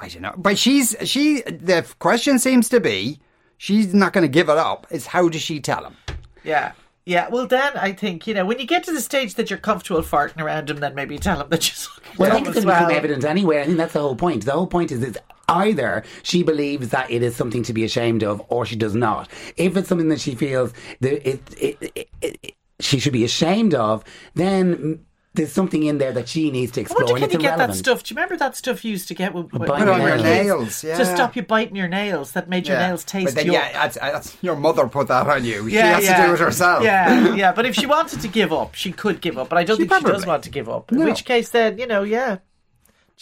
I 0.01 0.09
don't 0.09 0.23
know. 0.23 0.35
But 0.37 0.59
she's 0.59 0.97
she. 1.05 1.43
The 1.43 1.87
question 1.99 2.39
seems 2.39 2.69
to 2.71 2.81
be 2.81 3.21
she's 3.59 3.93
not 3.95 4.13
going 4.13 4.23
to 4.23 4.29
give 4.29 4.49
it 4.49 4.57
up. 4.59 4.87
It's 4.91 5.07
how 5.07 5.29
does 5.29 5.43
she 5.43 5.61
tell 5.61 5.85
him? 5.85 5.97
Yeah. 6.45 6.73
Yeah, 7.07 7.29
well 7.29 7.47
then 7.47 7.73
I 7.77 7.93
think, 7.93 8.27
you 8.27 8.35
know, 8.35 8.45
when 8.45 8.59
you 8.61 8.67
get 8.67 8.85
to 8.85 8.93
the 8.93 9.01
stage 9.01 9.35
that 9.35 9.51
you're 9.51 9.59
comfortable 9.59 10.03
farting 10.03 10.41
around 10.41 10.71
him, 10.71 10.77
then 10.77 10.95
maybe 10.95 11.19
tell 11.19 11.41
him 11.41 11.49
that 11.49 11.67
you're 11.67 11.75
sucking 11.75 12.13
Well, 12.19 12.31
I 12.31 12.35
think 12.35 12.49
it's 12.49 12.59
as 12.59 12.65
going 12.65 12.77
to 12.77 12.81
well. 12.81 12.89
become 12.89 12.99
evident 12.99 13.25
anyway. 13.25 13.61
I 13.63 13.65
think 13.65 13.79
that's 13.79 13.95
the 13.95 14.01
whole 14.01 14.15
point. 14.15 14.45
The 14.45 14.53
whole 14.53 14.67
point 14.67 14.93
is 14.93 15.03
it's 15.03 15.19
either 15.49 16.05
she 16.23 16.43
believes 16.45 16.91
that 16.91 17.11
it 17.11 17.23
is 17.23 17.35
something 17.35 17.63
to 17.65 17.73
be 17.73 17.85
ashamed 17.85 18.23
of 18.23 18.41
or 18.49 18.65
she 18.67 18.77
does 18.77 18.95
not. 18.95 19.29
If 19.57 19.77
it's 19.77 19.89
something 19.89 20.09
that 20.11 20.21
she 20.21 20.35
feels 20.37 20.73
that 21.01 21.29
it, 21.29 21.41
it, 21.59 21.79
it, 21.81 22.09
it, 22.21 22.39
it- 22.43 22.55
she 22.79 22.99
should 22.99 23.13
be 23.13 23.25
ashamed 23.25 23.75
of, 23.75 24.05
then 24.35 25.05
there's 25.35 25.53
something 25.53 25.85
in 25.85 25.99
there 25.99 26.11
that 26.13 26.29
she 26.29 26.51
needs 26.51 26.73
to 26.73 26.81
I 26.81 26.83
explore 26.83 27.05
wonder 27.05 27.23
and 27.25 27.31
can 27.31 27.41
you 27.41 27.47
get 27.49 27.57
that 27.59 27.75
stuff? 27.75 28.03
Do 28.03 28.13
you 28.13 28.17
remember 28.17 28.37
that 28.39 28.57
stuff 28.57 28.85
you 28.85 28.91
used 28.91 29.07
to 29.09 29.15
get 29.15 29.33
with, 29.33 29.53
with, 29.53 29.67
Bite 29.67 29.79
Put 29.79 29.89
on 29.89 30.01
your 30.01 30.17
nails. 30.17 30.23
nails. 30.23 30.85
Yeah. 30.85 30.99
to 30.99 31.05
stop 31.07 31.37
you 31.37 31.43
biting 31.43 31.77
your 31.77 31.87
nails 31.89 32.33
that 32.33 32.49
made 32.49 32.67
your 32.67 32.79
nails 32.79 33.05
taste 33.05 33.27
But 33.27 33.35
then, 33.37 33.47
your 33.47 33.55
yeah, 33.55 33.73
that's, 33.73 33.97
that's 33.97 34.37
your 34.43 34.57
mother 34.57 34.89
put 34.89 35.07
that 35.09 35.29
on 35.29 35.45
you. 35.45 35.69
she 35.71 35.77
has 35.77 36.05
to 36.07 36.27
do 36.27 36.35
it 36.35 36.41
herself. 36.41 36.83
Yeah, 36.83 37.35
yeah. 37.37 37.53
But 37.53 37.65
if 37.67 37.77
she 37.77 37.87
wanted 37.87 38.21
to 38.23 38.29
give 38.29 38.53
up, 38.53 38.75
she 38.75 38.91
could 38.91 39.21
give 39.21 39.39
up. 39.39 39.49
But 39.49 39.59
I 39.59 39.65
don't 39.65 39.77
She 39.79 39.87
think 39.87 40.01
she 40.07 40.13
does 40.13 40.27
want 40.27 40.43
to 40.45 40.51
give 40.51 40.69
up. 40.69 40.91
In 40.91 40.99
No. 40.99 41.05
which 41.07 41.25
case, 41.25 41.51
then 41.51 41.79
you 41.79 41.87
know, 41.87 42.03
yeah. 42.03 42.39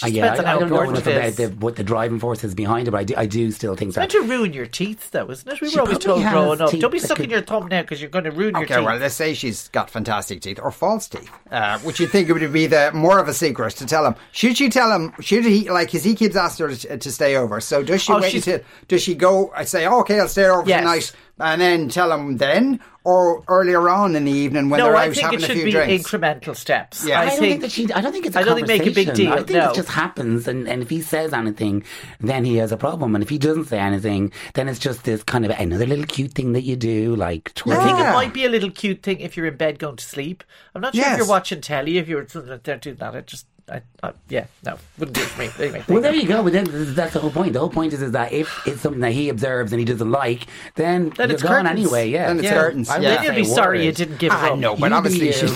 Uh, 0.01 0.07
Just 0.07 0.15
yeah, 0.15 0.23
depends 0.23 0.41
on 0.41 0.47
I, 0.47 0.55
I 0.55 0.59
don't 0.61 0.71
know 0.71 0.81
enough 0.83 1.07
about 1.09 1.33
the, 1.33 1.47
what 1.59 1.75
the 1.75 1.83
driving 1.83 2.21
force 2.21 2.45
is 2.45 2.55
behind 2.55 2.87
it, 2.87 2.93
but 2.93 2.99
I 2.99 3.05
do, 3.05 3.15
I 3.17 3.27
do 3.27 3.51
still 3.51 3.75
think 3.75 3.97
Meant 3.97 4.13
that. 4.13 4.19
to 4.21 4.25
ruin 4.29 4.53
your 4.53 4.67
teeth, 4.67 5.11
though, 5.11 5.29
isn't 5.29 5.49
it? 5.53 5.61
We 5.61 5.71
She 5.71 5.75
were 5.77 5.81
always 5.83 5.99
probably 5.99 6.23
told 6.23 6.33
growing 6.33 6.51
has 6.51 6.61
up, 6.61 6.71
teeth 6.71 6.81
don't 6.83 6.91
be 6.93 6.99
sucking 7.01 7.25
could- 7.25 7.31
your 7.33 7.41
thumb 7.43 7.67
now 7.67 7.81
because 7.83 8.01
you're 8.01 8.09
going 8.09 8.23
to 8.25 8.31
ruin 8.31 8.55
your 8.55 8.63
teeth. 8.63 8.71
Okay, 8.71 8.81
teeth. 8.81 8.87
well, 8.87 8.97
let's 8.99 9.17
say 9.17 9.35
she's 9.35 9.67
got 9.71 9.91
fantastic 9.91 10.41
teeth 10.41 10.61
or 10.63 10.71
false 10.71 11.09
teeth, 11.09 11.29
uh, 11.51 11.81
which 11.81 11.99
you 11.99 12.07
think 12.07 12.29
it 12.29 12.33
would 12.33 12.53
be 12.53 12.69
the 12.69 12.93
more 12.95 13.19
of 13.19 13.27
a 13.27 13.35
secret 13.35 13.73
to 13.75 13.87
tell 13.87 14.07
him. 14.07 14.15
Should 14.31 14.57
she 14.57 14.69
tell 14.69 14.93
him? 14.93 15.15
Should 15.21 15.45
he 15.45 15.69
like? 15.69 15.89
Because 15.89 16.05
he 16.05 16.15
keeps 16.15 16.37
asking 16.37 16.69
her 16.69 16.75
to, 16.77 16.99
to 16.99 17.11
stay 17.13 17.35
over. 17.35 17.61
So 17.61 17.83
does 17.83 18.01
she 18.01 18.13
Oh, 18.13 18.21
wait 18.21 18.31
she's- 18.31 18.47
until? 18.47 18.65
Does 18.87 19.03
she 19.03 19.17
go? 19.17 19.51
I 19.53 19.65
say, 19.65 19.85
oh, 19.87 19.99
okay, 20.03 20.21
I'll 20.21 20.29
stay 20.29 20.47
over 20.49 20.69
Yes. 20.69 20.79
tonight, 20.81 21.13
and 21.41 21.61
then 21.61 21.89
tell 21.89 22.13
him 22.13 22.37
then, 22.37 22.81
or 23.05 23.43
earlier 23.49 23.89
on 23.89 24.17
in 24.17 24.25
the 24.25 24.33
evening 24.33 24.69
when 24.69 24.79
no, 24.79 24.87
they're 24.87 24.97
I 24.97 25.09
out 25.09 25.15
think 25.15 25.33
it 25.33 25.43
should 25.43 25.65
be 25.65 25.73
incremental 25.73 26.55
steps. 26.57 27.07
Yeah. 27.07 27.21
I, 27.21 27.23
I, 27.23 27.27
don't 27.29 27.39
think, 27.39 27.51
think 27.51 27.61
that 27.63 27.73
she. 27.73 27.93
I 27.93 28.01
don't 28.01 28.13
think 28.13 28.27
it's. 28.27 28.37
I 28.37 28.41
I 28.41 28.45
don't 28.45 28.57
think 28.57 28.69
make 28.69 28.83
a 28.83 28.91
big 28.91 29.07
conversation. 29.07 29.33
I 29.33 29.37
think 29.37 29.51
no. 29.51 29.71
it 29.71 29.75
just 29.75 29.89
happens, 29.89 30.49
and, 30.49 30.69
and 30.69 30.83
if 30.83 30.91
he 30.91 31.01
says 31.01 31.33
anything, 31.33 31.85
then 32.21 32.45
he 32.45 32.57
has 32.57 32.73
a 32.73 32.77
problem, 32.77 33.15
and 33.15 33.23
if 33.23 33.31
he 33.31 33.39
doesn't 33.39 33.65
say 33.65 33.79
anything, 33.79 34.33
then 34.55 34.69
it's 34.69 34.79
just 34.79 35.05
this 35.05 35.23
kind 35.23 35.45
of 35.45 35.53
another 35.53 35.87
little 35.87 36.07
cute 36.07 36.33
thing 36.33 36.53
that 36.53 36.63
you 36.63 36.77
do, 36.77 37.17
like 37.17 37.53
I 37.67 37.77
think 37.77 37.99
it 37.99 38.13
might 38.13 38.35
be 38.35 38.45
a 38.45 38.51
little 38.51 38.71
cute 38.71 39.03
thing 39.03 39.21
if 39.21 39.37
you're 39.37 39.47
in 39.47 39.57
bed 39.57 39.79
going 39.79 39.97
to 39.97 40.05
sleep. 40.05 40.45
I'm 40.75 40.83
not 40.83 40.95
sure 40.95 41.03
Yes. 41.03 41.13
if 41.13 41.19
you're 41.19 41.29
watching 41.29 41.61
telly, 41.61 41.99
if 41.99 42.09
you're 42.09 42.25
don't 42.25 42.83
do 42.83 42.95
that. 42.95 43.15
It 43.15 43.27
just, 43.27 43.47
I, 43.71 43.83
I, 44.03 44.13
yeah, 44.29 44.47
no, 44.65 44.79
wouldn't 44.99 45.17
do 45.17 45.23
it 45.23 45.27
for 45.29 45.41
me. 45.41 45.51
Anyway, 45.59 45.85
Well, 45.89 46.01
there 46.01 46.11
there 46.11 46.15
you 46.15 46.23
you 46.23 46.29
go. 46.29 46.43
But 46.43 46.53
then 46.53 46.67
that's 46.95 47.13
the 47.13 47.21
whole 47.21 47.31
point. 47.31 47.53
The 47.53 47.59
whole 47.61 47.69
point 47.71 47.93
is, 47.93 48.01
is 48.03 48.13
that 48.13 48.33
if 48.33 48.67
it's 48.67 48.81
something 48.81 49.01
that 49.03 49.13
he 49.13 49.29
observes 49.29 49.73
and 49.73 49.79
he 49.79 49.85
doesn't 49.85 50.11
like, 50.11 50.47
then, 50.77 51.11
Then 51.11 51.29
you're 51.29 51.35
it's 51.35 51.43
gone 51.43 51.65
curtains. 51.65 51.81
anyway. 51.81 52.09
Yeah, 52.11 52.29
Then 52.29 52.39
it's 52.39 52.45
Yeah. 52.47 52.55
curtains. 52.55 52.89
I 52.89 52.97
yeah. 52.99 53.01
go. 53.01 53.09
would 53.09 53.17
Then 53.19 53.25
you'll 53.25 53.35
be 53.35 53.45
sorry 53.45 53.85
you 53.85 53.93
didn't 53.93 54.19
give 54.19 54.33
it 54.33 54.37
I 54.37 54.51
up. 54.51 54.59
know, 54.59 54.77
but 54.77 54.91
You 54.91 54.97
obviously 54.97 55.27
be, 55.29 55.33
she 55.33 55.47
uh, 55.47 55.55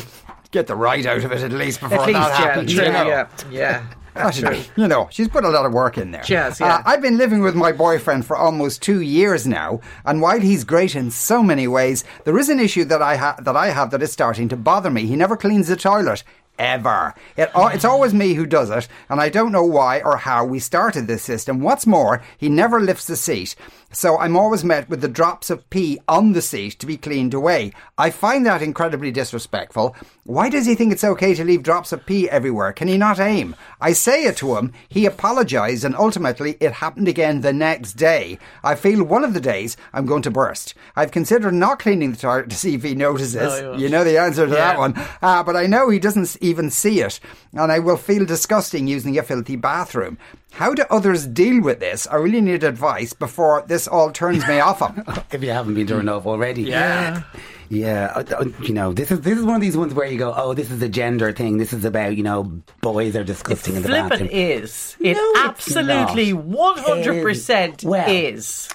get 0.50 0.66
the 0.66 0.76
right 0.76 1.04
out 1.06 1.24
of 1.24 1.32
it 1.32 1.42
at 1.42 1.52
least 1.52 1.80
before 1.80 2.00
At 2.00 2.06
least, 2.06 2.18
that 2.20 2.28
yeah, 2.40 2.46
happens. 2.46 2.74
true, 2.74 2.84
you 2.84 2.92
know? 2.92 3.06
yeah, 3.06 3.28
yeah. 3.50 3.82
I 4.14 4.30
should- 4.30 4.66
you 4.76 4.86
know, 4.88 5.08
she's 5.10 5.28
put 5.28 5.42
a 5.42 5.48
lot 5.48 5.64
of 5.64 5.72
work 5.72 5.96
in 5.96 6.10
there. 6.10 6.22
She 6.22 6.34
has, 6.34 6.60
yeah. 6.60 6.74
Uh, 6.76 6.82
I've 6.84 7.00
been 7.00 7.16
living 7.16 7.40
with 7.40 7.54
my 7.54 7.72
boyfriend 7.72 8.26
for 8.26 8.36
almost 8.36 8.82
two 8.82 9.00
years 9.00 9.46
now, 9.46 9.80
and 10.04 10.20
while 10.20 10.38
he's 10.38 10.64
great 10.64 10.94
in 10.94 11.10
so 11.10 11.42
many 11.42 11.66
ways, 11.66 12.04
there 12.26 12.36
is 12.38 12.50
an 12.50 12.60
issue 12.60 12.84
that 12.84 13.00
I 13.00 13.16
ha- 13.16 13.36
that 13.40 13.56
I 13.56 13.70
have 13.70 13.90
that 13.92 14.02
is 14.02 14.12
starting 14.12 14.50
to 14.50 14.56
bother 14.56 14.90
me. 14.90 15.06
He 15.06 15.16
never 15.16 15.34
cleans 15.34 15.68
the 15.68 15.76
toilet 15.76 16.24
ever. 16.62 17.14
It, 17.36 17.50
it's 17.54 17.84
always 17.84 18.14
me 18.14 18.34
who 18.34 18.46
does 18.46 18.70
it, 18.70 18.86
and 19.08 19.20
I 19.20 19.28
don't 19.28 19.52
know 19.52 19.64
why 19.64 20.00
or 20.00 20.16
how 20.18 20.44
we 20.44 20.60
started 20.60 21.06
this 21.06 21.22
system. 21.22 21.60
What's 21.60 21.86
more, 21.86 22.22
he 22.38 22.48
never 22.48 22.80
lifts 22.80 23.06
the 23.06 23.16
seat. 23.16 23.56
So 23.94 24.18
I'm 24.18 24.36
always 24.38 24.64
met 24.64 24.88
with 24.88 25.02
the 25.02 25.08
drops 25.08 25.50
of 25.50 25.68
pee 25.68 25.98
on 26.08 26.32
the 26.32 26.40
seat 26.40 26.78
to 26.78 26.86
be 26.86 26.96
cleaned 26.96 27.34
away. 27.34 27.72
I 27.98 28.08
find 28.10 28.46
that 28.46 28.62
incredibly 28.62 29.10
disrespectful. 29.10 29.94
Why 30.24 30.48
does 30.48 30.64
he 30.64 30.74
think 30.74 30.92
it's 30.92 31.04
okay 31.04 31.34
to 31.34 31.44
leave 31.44 31.62
drops 31.62 31.92
of 31.92 32.06
pee 32.06 32.30
everywhere? 32.30 32.72
Can 32.72 32.88
he 32.88 32.96
not 32.96 33.20
aim? 33.20 33.54
I 33.82 33.92
say 33.92 34.24
it 34.24 34.36
to 34.38 34.56
him, 34.56 34.72
he 34.88 35.04
apologised, 35.04 35.84
and 35.84 35.94
ultimately 35.94 36.56
it 36.58 36.72
happened 36.74 37.06
again 37.08 37.42
the 37.42 37.52
next 37.52 37.94
day. 37.94 38.38
I 38.64 38.76
feel 38.76 39.04
one 39.04 39.24
of 39.24 39.34
the 39.34 39.40
days 39.40 39.76
I'm 39.92 40.06
going 40.06 40.22
to 40.22 40.30
burst. 40.30 40.72
I've 40.96 41.10
considered 41.10 41.52
not 41.52 41.78
cleaning 41.80 42.12
the 42.12 42.16
toilet 42.16 42.48
to 42.48 42.56
see 42.56 42.74
if 42.76 42.82
he 42.84 42.94
notices. 42.94 43.60
No, 43.60 43.74
you 43.76 43.90
know 43.90 44.04
the 44.04 44.16
answer 44.18 44.46
to 44.46 44.52
Yeah. 44.52 44.58
that 44.58 44.78
one. 44.78 44.94
Uh, 45.20 45.42
but 45.42 45.56
I 45.56 45.66
know 45.66 45.90
he 45.90 45.98
doesn't 45.98 46.42
even 46.52 46.70
see 46.70 47.00
it, 47.00 47.18
and 47.52 47.72
I 47.72 47.78
will 47.78 47.96
feel 47.96 48.24
disgusting 48.24 48.86
using 48.86 49.18
a 49.18 49.22
filthy 49.22 49.56
bathroom. 49.56 50.18
How 50.52 50.74
do 50.74 50.84
others 50.90 51.26
deal 51.26 51.62
with 51.62 51.80
this? 51.80 52.06
I 52.06 52.16
really 52.16 52.42
need 52.42 52.62
advice 52.62 53.12
before 53.14 53.64
this 53.66 53.88
all 53.88 54.12
turns 54.12 54.46
me 54.46 54.60
off 54.60 54.80
him. 54.80 55.02
if 55.32 55.42
you 55.42 55.50
haven't 55.50 55.74
been 55.74 55.86
turned 55.86 56.10
off 56.10 56.26
already. 56.26 56.62
Yeah. 56.62 57.22
Yeah, 57.70 58.12
uh, 58.14 58.24
uh, 58.38 58.44
you 58.60 58.74
know, 58.74 58.92
this 58.92 59.10
is 59.10 59.22
this 59.22 59.38
is 59.38 59.44
one 59.46 59.54
of 59.54 59.62
these 59.62 59.78
ones 59.78 59.94
where 59.94 60.06
you 60.06 60.18
go, 60.18 60.34
oh, 60.36 60.52
this 60.52 60.70
is 60.70 60.82
a 60.82 60.90
gender 60.90 61.32
thing. 61.32 61.56
This 61.56 61.72
is 61.72 61.86
about 61.86 62.14
you 62.18 62.22
know, 62.22 62.44
boys 62.82 63.16
are 63.16 63.24
disgusting 63.24 63.76
in 63.76 63.82
the 63.82 63.88
Flippin' 63.88 64.08
bathroom. 64.10 64.28
is. 64.30 64.94
It 65.00 65.14
No, 65.14 65.30
it's 65.30 65.40
absolutely 65.40 66.34
not. 66.34 66.76
100% 66.84 67.84
Well, 67.84 68.10
is. 68.10 68.68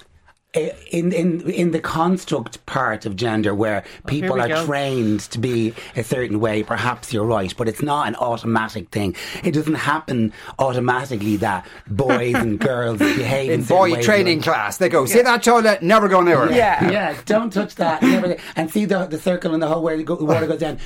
In 0.92 1.12
in 1.12 1.42
in 1.50 1.72
the 1.72 1.80
construct 1.80 2.66
part 2.66 3.06
of 3.06 3.16
gender 3.16 3.54
where 3.54 3.84
oh, 3.86 4.08
people 4.08 4.36
we 4.36 4.42
are 4.42 4.48
go. 4.48 4.66
trained 4.66 5.20
to 5.20 5.38
be 5.38 5.74
a 5.96 6.04
certain 6.04 6.40
way 6.40 6.64
perhaps 6.64 7.14
you're 7.14 7.26
right 7.26 7.54
but 7.58 7.68
it's 7.68 7.82
not 7.82 8.08
an 8.08 8.16
automatic 8.16 8.90
thing 8.90 9.16
it 9.44 9.52
doesn't 9.52 9.76
happen 9.76 10.34
automatically 10.58 11.38
that 11.38 11.68
boys 11.88 12.34
and 12.34 12.60
girls 12.72 12.98
behave 12.98 13.52
in, 13.52 13.60
In 13.60 13.66
boy 13.66 14.02
training 14.02 14.42
class, 14.42 14.78
they 14.78 14.90
go, 14.90 15.06
see 15.06 15.22
that 15.22 15.44
toilet? 15.44 15.84
Never 15.84 16.08
go 16.08 16.22
near 16.22 16.46
it. 16.46 16.56
Yeah. 16.56 16.90
yeah 16.98 17.18
don't 17.26 17.54
touch 17.54 17.76
that 17.76 18.02
never, 18.02 18.36
and 18.56 18.72
see 18.72 18.86
the 18.86 19.06
the 19.06 19.20
circle 19.20 19.54
in 19.54 19.60
the 19.60 19.68
hole 19.68 19.84
where 19.84 20.02
the 20.02 20.16
water 20.16 20.48
goes 20.48 20.60
down 20.60 20.80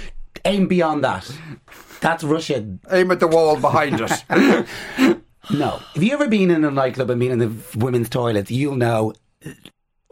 aim 0.46 0.68
beyond 0.68 1.04
that 1.04 1.32
that's 2.01 2.24
Russia 2.24 2.66
Aim 2.92 3.12
at 3.12 3.20
the 3.20 3.28
wall 3.28 3.60
behind 3.60 4.01
us 4.01 4.24
no 5.51 5.80
have 5.94 6.04
you 6.04 6.13
ever 6.13 6.28
been 6.28 6.51
in 6.51 6.63
a 6.63 6.72
nightclub 6.72 7.10
and 7.10 7.20
been 7.20 7.32
in 7.32 7.40
the 7.40 7.54
women's 7.78 8.10
toilets 8.10 8.50
you'll 8.50 8.75
know 8.75 9.13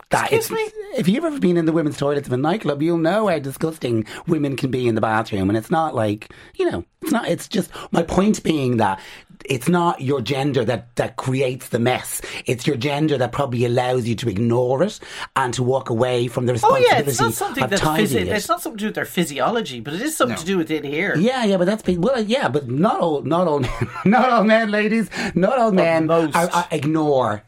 that 0.09 0.33
Excuse 0.33 0.49
it's, 0.59 0.75
me? 0.75 0.83
if 0.97 1.07
you've 1.07 1.23
ever 1.23 1.39
been 1.39 1.57
in 1.57 1.65
the 1.65 1.71
women's 1.71 1.97
toilets 1.97 2.27
of 2.27 2.33
a 2.33 2.37
nightclub, 2.37 2.81
you'll 2.81 2.97
know 2.97 3.27
how 3.27 3.37
disgusting 3.37 4.05
women 4.27 4.55
can 4.55 4.71
be 4.71 4.87
in 4.87 4.95
the 4.95 5.01
bathroom. 5.01 5.49
And 5.49 5.57
it's 5.57 5.69
not 5.69 5.93
like, 5.93 6.33
you 6.55 6.69
know, 6.69 6.83
it's 7.01 7.11
not, 7.11 7.27
it's 7.27 7.47
just, 7.47 7.71
my 7.91 8.01
point 8.01 8.43
being 8.43 8.77
that 8.77 8.99
it's 9.45 9.67
not 9.69 10.01
your 10.01 10.21
gender 10.21 10.63
that, 10.65 10.95
that 10.97 11.15
creates 11.15 11.69
the 11.69 11.79
mess. 11.79 12.21
It's 12.45 12.67
your 12.67 12.75
gender 12.75 13.17
that 13.17 13.31
probably 13.31 13.65
allows 13.65 14.07
you 14.07 14.15
to 14.15 14.29
ignore 14.29 14.83
it 14.83 14.99
and 15.35 15.53
to 15.53 15.63
walk 15.63 15.89
away 15.89 16.27
from 16.27 16.45
the 16.45 16.51
Oh 16.51 16.53
responsibility 16.53 16.85
yeah, 16.91 16.99
it's 17.09 17.19
not 17.19 17.33
something 17.33 17.63
of 17.63 17.69
that 17.69 17.79
tidying 17.79 18.07
physi- 18.09 18.21
it. 18.21 18.27
it's 18.35 18.47
not 18.49 18.61
something 18.61 18.77
to 18.77 18.81
do 18.83 18.87
with 18.87 18.95
their 18.95 19.05
physiology, 19.05 19.79
but 19.79 19.93
it 19.93 20.01
is 20.01 20.15
something 20.17 20.37
to 20.37 20.45
do 20.45 20.57
with 20.57 20.69
it 20.71 20.83
here. 20.83 21.15
Yeah, 21.17 21.43
yeah, 21.45 21.57
but 21.57 21.65
that's 21.65 21.81
been, 21.83 22.01
well, 22.01 22.21
yeah, 22.21 22.47
but 22.49 22.69
not 22.69 22.99
all, 22.99 23.21
not 23.23 23.47
all, 23.47 23.59
not 24.05 24.29
all 24.29 24.43
men, 24.43 24.69
ladies, 24.71 25.09
not 25.35 25.57
all 25.57 25.71
men 25.71 26.05
most. 26.07 26.35
are, 26.35 26.49
are 26.51 26.67
ignore 26.71 27.43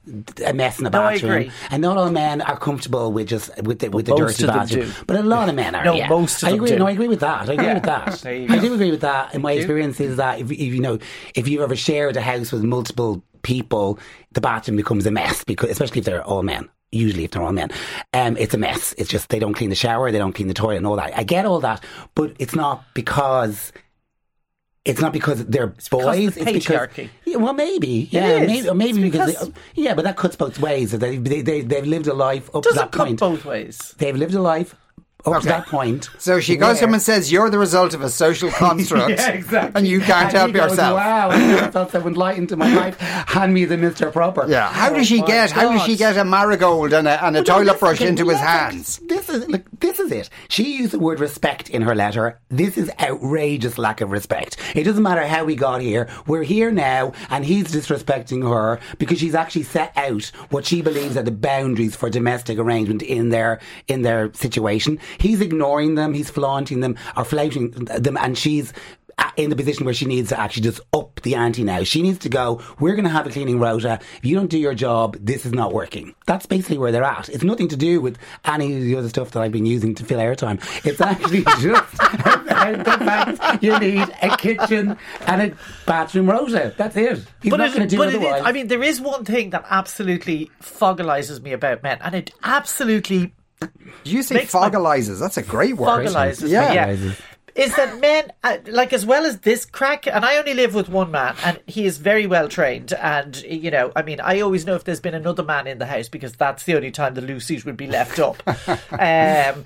a 0.45 0.53
mess 0.53 0.77
in 0.77 0.85
the 0.85 0.89
No, 0.89 1.01
I 1.03 1.13
bathroom, 1.15 1.31
agree. 1.33 1.51
and 1.69 1.81
not 1.81 1.97
all 1.97 2.09
men 2.11 2.41
are 2.41 2.57
comfortable 2.57 3.11
with 3.11 3.27
just 3.27 3.49
with 3.63 3.79
the 3.79 3.89
with 3.89 4.05
the 4.05 4.15
dirty 4.15 4.45
bathroom. 4.45 4.91
But 5.07 5.17
a 5.17 5.23
lot 5.23 5.49
of 5.49 5.55
men 5.55 5.75
are. 5.75 5.83
No, 5.85 5.93
yeah. 5.95 6.07
most 6.09 6.41
of 6.43 6.47
I 6.47 6.51
them 6.51 6.59
agree. 6.59 6.69
do. 6.71 6.79
No, 6.79 6.87
I 6.87 6.91
agree 6.91 7.07
with 7.07 7.19
that. 7.19 7.49
I 7.49 7.53
agree 7.53 7.73
with 7.73 7.83
that. 7.83 8.25
I 8.25 8.59
do 8.59 8.73
agree 8.73 8.91
with 8.91 9.01
that. 9.01 9.33
And 9.33 9.43
my 9.43 9.51
experience 9.53 9.99
is 9.99 10.17
that 10.17 10.39
if, 10.39 10.51
if 10.51 10.59
you 10.59 10.79
know 10.79 10.99
if 11.35 11.47
you've 11.47 11.61
ever 11.61 11.75
shared 11.81 12.15
a 12.17 12.21
house 12.21 12.51
with 12.51 12.63
multiple 12.63 13.23
people, 13.41 13.99
the 14.33 14.41
bathroom 14.41 14.77
becomes 14.77 15.05
a 15.05 15.11
mess 15.11 15.43
because 15.43 15.69
especially 15.69 15.99
if 15.99 16.05
they're 16.05 16.23
all 16.23 16.43
men. 16.43 16.69
Usually, 16.93 17.23
if 17.23 17.31
they're 17.31 17.41
all 17.41 17.53
men, 17.53 17.71
um, 18.13 18.35
it's 18.35 18.53
a 18.53 18.57
mess. 18.57 18.93
It's 18.97 19.09
just 19.09 19.29
they 19.29 19.39
don't 19.39 19.53
clean 19.53 19.69
the 19.69 19.77
shower, 19.77 20.11
they 20.11 20.17
don't 20.17 20.33
clean 20.33 20.49
the 20.49 20.53
toilet, 20.53 20.75
and 20.75 20.85
all 20.87 20.97
that. 20.97 21.17
I 21.17 21.23
get 21.23 21.45
all 21.45 21.61
that, 21.61 21.81
but 22.15 22.35
it's 22.37 22.53
not 22.53 22.83
because 22.93 23.71
it's 24.83 24.99
not 24.99 25.13
because 25.13 25.45
they're 25.45 25.67
because 25.67 25.89
boys. 25.89 26.27
of 26.27 26.35
the 26.35 26.41
it's 26.41 26.67
because 26.67 26.87
patriarchy. 26.89 27.09
yeah, 27.23 27.37
well, 27.37 27.53
maybe 27.53 28.09
yeah, 28.11 28.39
maybe 28.45 28.67
or 28.67 28.73
maybe 28.73 29.03
It's 29.03 29.11
because, 29.11 29.31
because- 29.31 29.49
they, 29.51 29.81
yeah, 29.83 29.93
but 29.93 30.03
that 30.03 30.17
cuts 30.17 30.35
both 30.35 30.59
ways. 30.59 30.91
They 30.91 31.17
they 31.17 31.41
they 31.41 31.61
they've 31.61 31.85
lived 31.87 32.07
a 32.07 32.13
life 32.13 32.47
up 32.53 32.63
to 32.63 32.69
Doesn't 32.69 32.77
that 32.77 32.91
cut 32.91 33.05
point. 33.07 33.19
both 33.19 33.45
ways. 33.45 33.95
They've 33.97 34.15
lived 34.17 34.33
a 34.33 34.41
life 34.41 34.75
Oh, 35.25 35.31
up 35.33 35.37
Okay. 35.37 35.43
to 35.43 35.47
that 35.49 35.67
point. 35.67 36.09
So 36.17 36.39
she 36.39 36.55
goes 36.55 36.79
to 36.79 36.85
him 36.85 36.93
and 36.93 37.01
says, 37.01 37.31
You're 37.31 37.49
the 37.49 37.59
result 37.59 37.93
of 37.93 38.01
a 38.01 38.09
social 38.09 38.49
construct. 38.65 39.11
exactly. 39.19 39.71
And 39.79 39.87
you 39.87 39.99
can't 40.01 40.25
And 40.29 40.33
help 40.37 40.47
he 40.47 40.53
goes, 40.53 40.71
yourself. 40.71 40.95
Wow, 40.97 41.29
I 41.31 41.87
someone 41.91 42.13
light 42.15 42.37
into 42.37 42.55
my 42.55 42.73
life. 42.75 42.99
Hand 42.99 43.53
me 43.53 43.65
the 43.65 43.77
Mister 43.77 44.09
Proper. 44.11 44.45
Yeah. 44.47 44.71
How 44.71 44.89
Oh 44.91 44.95
does 44.95 45.07
she 45.07 45.17
oh, 45.17 45.21
my 45.21 45.27
get? 45.27 45.51
How 45.51 45.71
does 45.71 45.83
she 45.83 45.95
get 45.95 46.17
a 46.17 46.25
marigold 46.25 46.93
and 46.93 47.07
a, 47.07 47.23
and 47.25 47.35
a 47.35 47.39
Well, 47.39 47.43
toilet 47.59 47.73
this- 47.73 47.79
brush 47.79 47.97
okay, 47.97 48.07
into 48.07 48.27
his 48.29 48.39
yeah, 48.39 48.69
hands? 48.71 48.97
This 49.05 49.29
is 49.29 49.47
look, 49.47 49.63
this 49.79 49.99
is 49.99 50.11
it. 50.11 50.29
She 50.49 50.77
used 50.77 50.91
the 50.93 50.99
word 50.99 51.19
respect 51.19 51.69
in 51.69 51.81
her 51.83 51.93
letter. 51.95 52.39
This 52.49 52.77
is 52.77 52.89
outrageous 52.99 53.77
lack 53.77 54.01
of 54.01 54.11
respect. 54.11 54.57
It 54.75 54.83
doesn't 54.83 55.03
matter 55.03 55.25
how 55.25 55.43
we 55.45 55.55
got 55.55 55.81
here. 55.81 56.07
We're 56.27 56.43
here 56.43 56.71
now, 56.71 57.13
and 57.29 57.45
he's 57.45 57.65
disrespecting 57.73 58.47
her 58.47 58.79
because 58.97 59.19
she's 59.19 59.35
actually 59.35 59.63
set 59.63 59.91
out 59.95 60.25
what 60.49 60.65
she 60.65 60.81
believes 60.81 61.15
are 61.17 61.23
the 61.23 61.31
boundaries 61.31 61.95
for 61.95 62.09
domestic 62.09 62.57
arrangement 62.57 63.01
in 63.01 63.29
their 63.29 63.59
in 63.87 64.01
their 64.01 64.33
situation. 64.33 64.99
He's 65.19 65.41
ignoring 65.41 65.95
them. 65.95 66.13
He's 66.13 66.29
flaunting 66.29 66.79
them 66.79 66.97
or 67.15 67.25
flouting 67.25 67.71
them, 67.71 68.17
and 68.17 68.37
she's 68.37 68.73
in 69.37 69.49
the 69.49 69.55
position 69.55 69.85
where 69.85 69.93
she 69.93 70.05
needs 70.05 70.29
to 70.29 70.39
actually 70.39 70.63
just 70.63 70.81
up 70.93 71.21
the 71.21 71.35
ante 71.35 71.63
now. 71.63 71.83
She 71.83 72.01
needs 72.01 72.19
to 72.19 72.29
go, 72.29 72.61
we're 72.79 72.93
going 72.95 73.05
to 73.05 73.09
have 73.11 73.27
a 73.27 73.29
cleaning 73.29 73.59
rota. 73.59 73.99
If 74.17 74.25
you 74.25 74.35
don't 74.35 74.49
do 74.49 74.57
your 74.57 74.73
job, 74.73 75.17
this 75.19 75.45
is 75.45 75.51
not 75.53 75.73
working. 75.73 76.15
That's 76.25 76.45
basically 76.45 76.77
where 76.77 76.91
they're 76.91 77.03
at. 77.03 77.29
It's 77.29 77.43
nothing 77.43 77.67
to 77.69 77.77
do 77.77 78.01
with 78.01 78.17
any 78.45 78.75
of 78.75 78.81
the 78.81 78.95
other 78.95 79.09
stuff 79.09 79.31
that 79.31 79.41
I've 79.41 79.51
been 79.51 79.65
using 79.65 79.95
to 79.95 80.03
fill 80.05 80.19
airtime. 80.19 80.59
It's 80.85 81.01
actually 81.11 81.43
just 81.43 81.91
the 81.97 82.97
fact 82.99 83.63
you 83.63 83.77
need 83.79 84.07
a 84.21 84.35
kitchen 84.37 84.97
and 85.27 85.41
a 85.41 85.55
bathroom 85.85 86.29
rota. 86.29 86.73
That's 86.77 86.95
it. 86.95 87.23
He's 87.41 87.51
not 87.51 87.73
going 87.73 87.81
to 87.81 87.87
do 87.87 87.97
but 87.97 88.09
is- 88.09 88.15
otherwise. 88.15 88.41
I 88.45 88.51
mean, 88.51 88.67
there 88.67 88.83
is 88.83 88.99
one 89.01 89.25
thing 89.25 89.51
that 89.51 89.65
absolutely 89.69 90.49
foggalizes 90.61 91.41
me 91.41 91.53
about 91.53 91.83
men, 91.83 91.99
and 92.01 92.15
it 92.15 92.31
absolutely 92.43 93.33
you 94.03 94.23
say 94.23 94.35
Makes 94.35 94.53
my- 94.53 94.69
That's 95.19 95.37
a 95.37 95.41
great 95.41 95.75
word. 95.77 95.87
foggalizes 96.07 96.49
Yeah. 96.49 96.69
me. 96.69 96.75
Yeah. 96.75 97.11
Is 97.53 97.75
that 97.75 97.99
men, 97.99 98.31
uh, 98.45 98.57
like 98.67 98.93
as 98.93 99.05
well 99.05 99.25
as 99.25 99.39
this 99.39 99.65
crack, 99.65 100.07
and 100.07 100.23
I 100.23 100.37
only 100.37 100.53
live 100.53 100.73
with 100.73 100.87
one 100.87 101.11
man, 101.11 101.35
and 101.43 101.59
he 101.67 101.85
is 101.85 101.97
very 101.97 102.25
well 102.25 102.47
trained. 102.47 102.93
And, 102.93 103.41
you 103.43 103.69
know, 103.69 103.91
I 103.93 104.03
mean, 104.03 104.21
I 104.21 104.39
always 104.39 104.65
know 104.65 104.75
if 104.75 104.85
there's 104.85 105.01
been 105.01 105.13
another 105.13 105.43
man 105.43 105.67
in 105.67 105.77
the 105.77 105.85
house 105.85 106.07
because 106.07 106.31
that's 106.33 106.63
the 106.63 106.75
only 106.75 106.91
time 106.91 107.13
the 107.13 107.21
loosies 107.21 107.65
would 107.65 107.75
be 107.75 107.87
left 107.87 108.19
up. 108.19 108.41
um, 108.97 109.65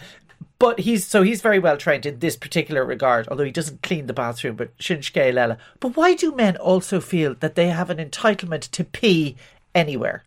but 0.58 0.80
he's 0.80 1.06
so 1.06 1.22
he's 1.22 1.42
very 1.42 1.60
well 1.60 1.78
trained 1.78 2.08
in 2.08 2.20
this 2.20 2.36
particular 2.36 2.84
regard, 2.84 3.28
although 3.28 3.44
he 3.44 3.52
doesn't 3.52 3.84
clean 3.84 4.08
the 4.08 4.14
bathroom, 4.14 4.56
but 4.56 4.72
sin 4.80 5.00
scéal 5.00 5.34
eile. 5.36 5.58
But 5.80 5.96
why 5.96 6.16
do 6.16 6.32
men 6.36 6.58
also 6.58 7.00
feel 7.00 7.36
that 7.36 7.54
they 7.56 7.68
have 7.68 7.92
an 7.92 7.98
entitlement 7.98 8.72
to 8.72 8.84
pee 8.84 9.36
anywhere? 9.76 10.24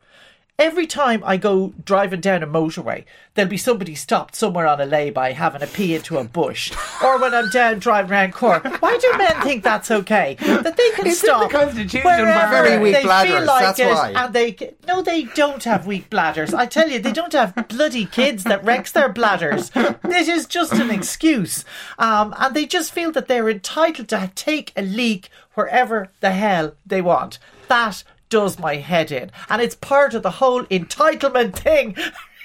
Every 0.61 0.89
time 0.89 1.23
I 1.25 1.37
go 1.37 1.73
driving 1.85 2.21
down 2.21 2.43
a 2.43 2.47
motorway, 2.49 3.05
there'll 3.35 3.49
be 3.49 3.57
somebody 3.57 3.95
stopped 3.95 4.35
somewhere 4.35 4.67
on 4.67 4.81
a 4.81 4.87
lay-by 4.87 5.31
having 5.31 5.63
a 5.63 5.69
pee 5.69 5.95
into 5.95 6.19
a 6.19 6.25
bush. 6.25 6.73
or 7.01 7.17
when 7.21 7.33
I'm 7.33 7.49
down 7.51 7.79
driving 7.79 8.11
around 8.11 8.33
Cork. 8.33 8.65
Why 8.83 8.99
do 8.99 9.13
men 9.19 9.41
think 9.43 9.63
that's 9.63 9.89
okay? 9.89 10.37
That 10.41 10.77
they 10.77 10.91
can 10.91 11.07
It's 11.07 11.23
in 11.23 11.29
stop 11.29 11.49
the 11.53 11.57
Constitution, 11.57 12.01
wherever 12.03 12.65
Very 12.65 12.83
weak 12.83 12.93
they 12.97 13.03
bladders, 13.05 13.35
feel 13.37 13.45
like 13.45 13.63
that's 13.67 13.79
it, 13.79 13.87
why. 13.87 14.11
and 14.17 14.35
they 14.35 14.75
no, 14.89 15.01
they 15.01 15.23
don't 15.37 15.63
have 15.63 15.87
weak 15.87 16.11
bladders. 16.11 16.53
I 16.53 16.67
tell 16.67 16.89
you, 16.91 16.99
they 16.99 17.13
don't 17.13 17.35
have 17.35 17.69
bloody 17.69 18.05
kids 18.07 18.43
that 18.43 18.65
wrecks 18.65 18.91
their 18.91 19.09
bladders. 19.09 19.71
This 20.03 20.27
is 20.27 20.47
just 20.47 20.73
an 20.73 20.91
excuse, 20.91 21.65
um, 22.01 22.35
and 22.37 22.53
they 22.57 22.67
just 22.67 22.91
feel 22.91 23.13
that 23.13 23.29
they're 23.29 23.49
entitled 23.49 24.09
to 24.09 24.33
take 24.35 24.73
a 24.77 24.83
leak 24.83 25.29
wherever 25.55 26.11
the 26.19 26.33
hell 26.33 26.73
they 26.85 27.01
want. 27.01 27.39
That 27.69 28.03
does 28.29 28.59
my 28.59 28.77
head 28.77 29.11
in, 29.13 29.31
and 29.49 29.61
it's 29.63 29.75
part 29.75 30.15
of 30.15 30.23
the 30.23 30.31
whole 30.33 30.65
entitlement 30.65 31.55
thing. 31.55 31.97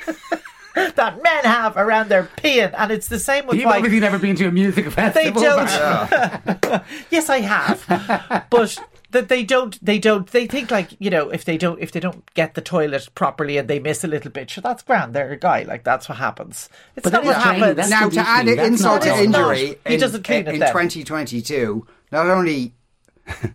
that 0.76 1.22
men 1.22 1.44
have 1.46 1.78
around 1.78 2.10
their 2.10 2.24
peeing, 2.38 2.74
and 2.78 2.92
it's 2.92 3.08
the 3.08 3.20
same 3.20 3.46
with 3.46 3.58
You've 3.58 3.66
why 3.66 3.78
obviously 3.78 4.00
never 4.00 4.18
been 4.18 4.36
to 4.38 4.48
a 4.48 4.52
music 4.52 4.90
festival. 4.92 5.40
They 5.42 5.48
don't. 5.48 6.62
but- 6.62 6.86
yes, 7.12 7.30
I 7.30 7.42
have, 7.42 8.48
but 8.50 8.78
that 9.12 9.30
they 9.30 9.44
don't. 9.44 9.78
They 9.86 10.00
don't. 10.00 10.28
They 10.28 10.48
think 10.48 10.72
like 10.72 10.90
you 11.00 11.12
know, 11.12 11.30
if 11.30 11.46
they 11.46 11.58
don't, 11.60 11.80
if 11.80 11.92
they 11.92 12.00
don't 12.00 12.26
get 12.34 12.56
the 12.56 12.62
toilet 12.62 13.08
properly 13.14 13.58
and 13.58 13.68
they 13.68 13.78
miss 13.78 14.04
a 14.04 14.08
little 14.08 14.32
bit, 14.32 14.50
sure, 14.50 14.64
that's 14.64 14.82
grand. 14.82 15.14
They're 15.14 15.32
a 15.34 15.38
guy. 15.38 15.62
Like 15.64 15.84
that's 15.84 16.10
what 16.10 16.18
happens. 16.18 16.70
It's 16.96 17.04
But 17.04 17.14
not 17.14 17.24
what 17.24 17.40
training, 17.44 17.60
happens. 17.62 17.90
that's 17.90 17.90
Now, 17.92 18.10
to 18.10 18.20
add 18.30 18.48
insult 18.48 19.02
to 19.04 19.10
That 19.10 19.20
is 19.20 19.30
not. 19.30 19.56
injury, 19.56 19.80
He 19.86 19.94
in, 19.94 20.00
doesn't 20.00 20.24
clean 20.24 20.40
in, 20.42 20.48
it 20.48 20.54
in 20.56 20.60
then. 20.62 20.70
2022, 20.72 21.86
not 22.12 22.26
only 22.28 22.74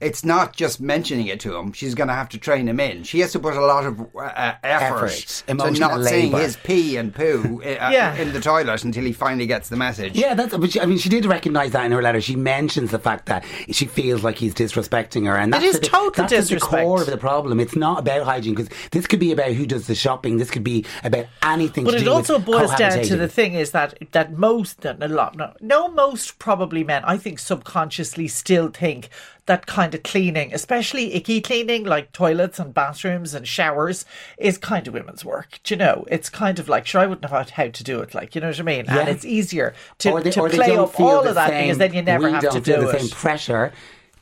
it's 0.01 0.25
not 0.25 0.57
just 0.57 0.81
mentioning 0.81 1.27
it 1.27 1.41
to 1.41 1.55
him. 1.57 1.73
She's 1.73 1.95
going 1.95 2.09
to 2.09 2.15
have 2.15 2.29
to 2.31 2.39
train 2.39 2.69
him 2.69 2.81
in. 2.81 3.03
She 3.03 3.21
has 3.21 3.33
to 3.33 3.39
put 3.39 3.55
a 3.55 3.61
lot 3.65 3.85
of 3.85 4.01
uh, 4.17 4.55
effort, 4.63 5.07
Effort, 5.07 5.11
to 5.11 5.51
emotional 5.51 5.91
not 5.91 6.05
saying 6.05 6.33
labour. 6.33 6.43
his 6.43 6.57
pee 6.57 6.97
and 6.97 7.15
poo 7.15 7.61
uh, 7.63 7.67
Yeah. 7.93 8.15
in 8.17 8.33
the 8.33 8.41
toilet 8.41 8.85
until 8.85 9.05
he 9.05 9.13
finally 9.13 9.47
gets 9.47 9.69
the 9.69 9.77
message. 9.77 10.17
Yeah, 10.17 10.35
that's. 10.35 10.57
But 10.57 10.73
she, 10.73 10.81
I 10.81 10.87
mean, 10.87 10.99
she 10.99 11.09
did 11.11 11.27
recognise 11.27 11.73
that 11.73 11.85
in 11.85 11.93
her 11.93 12.03
letter. 12.03 12.21
She 12.21 12.35
mentions 12.37 12.91
the 12.91 12.99
fact 12.99 13.27
that 13.27 13.45
she 13.71 13.85
feels 13.85 14.25
like 14.25 14.37
he's 14.37 14.55
disrespecting 14.55 15.27
her, 15.27 15.37
and 15.37 15.53
that's 15.53 15.65
is 15.65 15.81
the, 15.81 15.87
total 15.87 16.25
that's 16.27 16.33
at 16.33 16.49
the 16.49 16.61
core 16.61 17.03
of 17.03 17.07
the 17.07 17.19
problem. 17.19 17.61
It's 17.61 17.77
not 17.77 17.99
about 18.01 18.25
hygiene 18.25 18.55
because 18.55 18.71
this 18.91 19.07
could 19.07 19.21
be 19.21 19.33
about 19.33 19.53
who 19.53 19.67
does 19.67 19.87
the 19.87 19.95
shopping. 19.95 20.39
This 20.39 20.51
could 20.51 20.65
be 20.65 20.87
about 21.05 21.27
anything. 21.43 21.85
But 21.85 21.93
to 21.93 21.97
it 21.99 22.05
do 22.05 22.13
also 22.13 22.37
with 22.39 22.47
boils 22.47 22.75
down 22.75 23.03
to 23.03 23.17
the 23.17 23.29
thing 23.29 23.55
is 23.55 23.73
that 23.73 23.99
that 24.13 24.33
most, 24.33 24.85
a 24.85 24.95
lot, 25.09 25.37
no, 25.37 25.53
no, 25.61 25.89
most 25.89 26.39
probably 26.39 26.85
men, 26.85 27.05
I 27.05 27.17
think 27.19 27.39
subconsciously 27.39 28.29
still 28.29 28.69
think 28.69 29.09
that 29.49 29.67
kind 29.67 29.95
of 29.95 30.03
cleaning, 30.05 30.55
especially 30.55 31.13
icky 31.15 31.41
cleaning, 31.41 31.85
like 31.85 32.13
toilets 32.13 32.59
and 32.59 32.73
bathrooms 32.73 33.35
and 33.35 33.49
showers, 33.49 34.05
is 34.39 34.57
kind 34.57 34.87
of 34.87 34.95
women's 34.95 35.25
work. 35.25 35.59
Do 35.65 35.75
you 35.75 35.79
know? 35.79 36.05
It's 36.09 36.31
kind 36.31 36.59
of 36.59 36.69
like, 36.69 36.87
sure, 36.87 37.01
I 37.01 37.07
wouldn't 37.07 37.29
have 37.29 37.37
had 37.37 37.51
how 37.51 37.69
to 37.69 37.85
do 37.85 38.01
it. 38.01 38.15
Like, 38.15 38.35
you 38.35 38.41
know 38.41 38.49
what 38.49 38.61
I 38.61 38.63
mean? 38.63 38.85
And 38.89 39.09
it's 39.09 39.25
easier 39.25 39.75
to, 39.99 40.13
or 40.13 40.21
they, 40.23 40.31
to 40.31 40.41
or 40.43 40.49
play 40.49 40.77
up 40.77 40.99
all 41.01 41.27
of 41.27 41.35
that 41.35 41.51
same, 41.51 41.65
because 41.65 41.79
then 41.79 41.95
you 41.95 42.03
never 42.03 42.31
have 42.31 42.43
to 42.43 42.61
feel 42.61 42.61
do 42.61 42.87
the 42.87 42.91
it. 42.91 43.01
same 43.01 43.11
pressure 43.11 43.73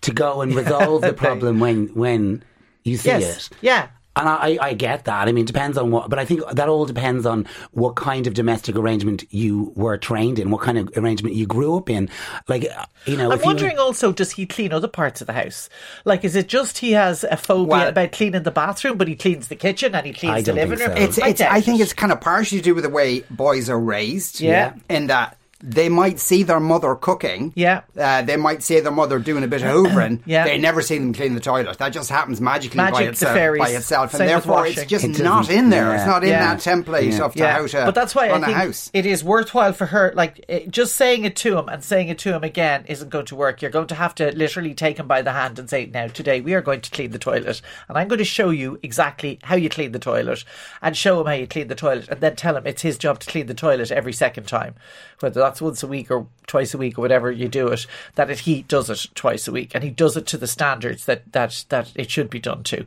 to 0.01 0.13
go 0.13 0.41
and 0.41 0.55
resolve 0.55 1.03
the 1.03 1.13
problem 1.25 1.61
when 1.61 1.89
when 1.89 2.43
you 2.85 2.97
see 2.97 3.09
yes. 3.09 3.49
it. 3.51 3.57
Yeah. 3.61 3.89
And 4.17 4.29
I, 4.29 4.59
I 4.61 4.73
get 4.75 5.05
that. 5.05 5.29
I 5.29 5.33
mean, 5.33 5.45
it 5.45 5.47
depends 5.47 5.77
on 5.77 5.91
what, 5.91 6.09
but 6.09 6.19
I 6.19 6.25
think 6.25 6.41
that 6.51 6.69
all 6.71 6.87
depends 6.87 7.27
on 7.27 7.47
what 7.73 7.97
kind 7.97 8.27
of 8.27 8.33
domestic 8.33 8.75
arrangement 8.75 9.25
you 9.31 9.73
were 9.77 9.99
trained 9.99 10.39
in, 10.39 10.51
what 10.51 10.63
kind 10.63 10.79
of 10.79 10.91
arrangement 10.97 11.35
you 11.35 11.47
grew 11.47 11.77
up 11.77 11.91
in. 11.91 12.09
Like, 12.49 12.65
uh, 12.65 12.87
you 13.05 13.17
know, 13.19 13.27
I'm 13.27 13.33
if 13.39 13.41
you- 13.41 13.47
wondering 13.47 13.79
also, 13.79 14.13
does 14.13 14.31
he 14.33 14.47
clean 14.47 14.73
other 14.73 14.89
parts 14.89 15.21
of 15.21 15.27
the 15.27 15.35
house? 15.35 15.69
Like, 16.07 16.25
is 16.25 16.35
it 16.35 16.49
just 16.49 16.79
he 16.79 16.93
has 16.93 17.25
a 17.25 17.37
phobia 17.37 17.67
Well- 17.67 17.89
about 17.89 18.13
cleaning 18.13 18.43
the 18.43 18.51
bathroom, 18.51 18.97
but 18.97 19.07
he 19.07 19.17
cleans 19.17 19.49
the 19.49 19.57
kitchen 19.57 19.95
and 19.95 20.07
he 20.07 20.15
cleans 20.15 20.35
I 20.35 20.41
the 20.41 20.47
don't 20.47 20.57
living 20.57 20.79
think 20.79 20.89
room? 20.89 20.97
so. 20.99 21.05
It's, 21.05 21.19
it's, 21.19 21.39
doubt 21.41 21.53
I 21.53 21.61
think 21.61 21.81
it's 21.81 21.93
kind 21.93 22.11
of 22.11 22.21
partially 22.23 22.59
to 22.59 22.65
do 22.65 22.75
with 22.75 22.85
the 22.85 22.91
way 22.91 23.21
boys 23.31 23.69
are 23.69 23.79
raised. 23.79 24.41
Yeah. 24.41 24.75
In 24.89 25.09
that 25.09 25.37
they 25.63 25.89
might 25.89 26.21
see 26.21 26.43
their 26.43 26.61
mother 26.61 26.95
cooking. 26.95 27.53
Yeah. 27.57 27.81
Uh, 27.99 28.23
they 28.23 28.37
might 28.37 28.63
see 28.63 28.79
their 28.81 28.93
mother 28.93 29.19
doing 29.19 29.43
a 29.43 29.49
bit 29.49 29.63
of 29.63 29.69
hoovering. 29.69 30.21
Yeah. 30.27 30.45
They 30.45 30.59
never 30.59 30.83
see 30.83 30.99
them 30.99 31.13
clean 31.15 31.35
the 31.35 31.41
toilet. 31.41 31.79
That 31.79 31.91
just 31.91 32.11
happens 32.11 32.41
magically 32.41 32.77
by 32.79 32.91
Magic, 32.91 33.07
the 33.07 33.11
itself. 33.13 33.35
fairies. 33.35 33.61
By 33.63 33.69
itself. 33.71 34.11
And 34.13 34.19
Same 34.19 34.27
with 34.27 34.45
therefore, 34.45 34.67
it's 34.67 34.85
just 34.85 35.05
It 35.05 35.19
not 35.23 35.49
in 35.51 35.71
there. 35.71 35.87
yeah. 35.87 35.95
It's 35.97 36.07
not 36.07 36.23
in 36.25 36.31
Yeah. 36.31 36.55
that 36.55 36.59
template 36.63 37.13
Yeah. 37.13 37.25
of 37.25 37.33
to 37.35 37.39
yeah, 37.39 37.53
how 37.53 37.67
to 37.67 37.85
but 37.87 37.95
that's 37.95 38.15
why 38.15 38.27
I 38.29 38.33
run 38.33 38.43
a 38.43 38.47
think 38.47 38.59
house. 38.59 38.91
it 38.93 39.07
is 39.07 39.25
worthwhile 39.25 39.73
for 39.73 39.87
her. 39.87 40.13
Like 40.15 40.45
it, 40.49 40.71
just 40.71 40.97
saying 40.97 41.25
it 41.25 41.37
to 41.37 41.57
him 41.59 41.69
and 41.69 41.83
saying 41.83 42.09
it 42.09 42.19
to 42.19 42.35
him 42.35 42.45
again 42.45 42.85
isn't 42.89 43.09
going 43.09 43.27
to 43.27 43.37
work. 43.37 43.63
You're 43.63 43.71
going 43.71 43.87
to 43.89 43.95
have 43.95 44.15
to 44.17 44.33
literally 44.37 44.75
take 44.75 44.99
him 44.99 45.07
by 45.07 45.23
the 45.23 45.33
hand 45.33 45.59
and 45.59 45.71
say, 45.71 45.87
"Now 45.87 46.09
today 46.09 46.41
we 46.41 46.55
are 46.55 46.61
going 46.63 46.81
to 46.83 46.91
clean 46.91 47.13
the 47.13 47.19
toilet, 47.19 47.63
and 47.89 47.97
I'm 47.97 48.09
going 48.09 48.19
to 48.19 48.25
show 48.25 48.51
you 48.51 48.79
exactly 48.83 49.39
how 49.43 49.57
you 49.57 49.69
clean 49.71 49.93
the 49.93 49.99
toilet, 49.99 50.45
and 50.83 50.97
show 50.97 51.21
him 51.21 51.27
how 51.27 51.33
you 51.33 51.47
clean 51.47 51.69
the 51.69 51.75
toilet, 51.75 52.09
and 52.09 52.21
then 52.21 52.37
tell 52.37 52.57
him 52.57 52.67
it's 52.67 52.83
his 52.83 52.99
job 52.99 53.21
to 53.21 53.31
clean 53.31 53.47
the 53.47 53.55
toilet 53.55 53.91
every 53.91 54.13
second 54.13 54.47
time, 54.49 54.75
whether 55.21 55.46
that's 55.47 55.63
once 55.63 55.83
a 55.83 55.87
week 55.87 56.11
or 56.11 56.27
twice 56.47 56.75
a 56.75 56.79
week 56.79 56.99
or 56.99 57.03
whatever 57.03 57.31
you 57.31 57.49
do 57.49 57.69
it. 57.69 57.87
That 58.17 58.31
it, 58.31 58.41
he 58.41 58.63
does 58.63 58.91
it 58.91 59.07
twice 59.15 59.49
a 59.49 59.53
week, 59.53 59.73
and 59.75 59.83
he 59.83 59.91
does 59.91 60.17
it 60.17 60.27
to 60.27 60.37
the 60.39 60.47
standards 60.47 61.05
that 61.07 61.33
that 61.33 61.65
that 61.69 61.93
it 61.95 62.11
should 62.11 62.29
be 62.31 62.39
done 62.39 62.63
to, 62.65 62.85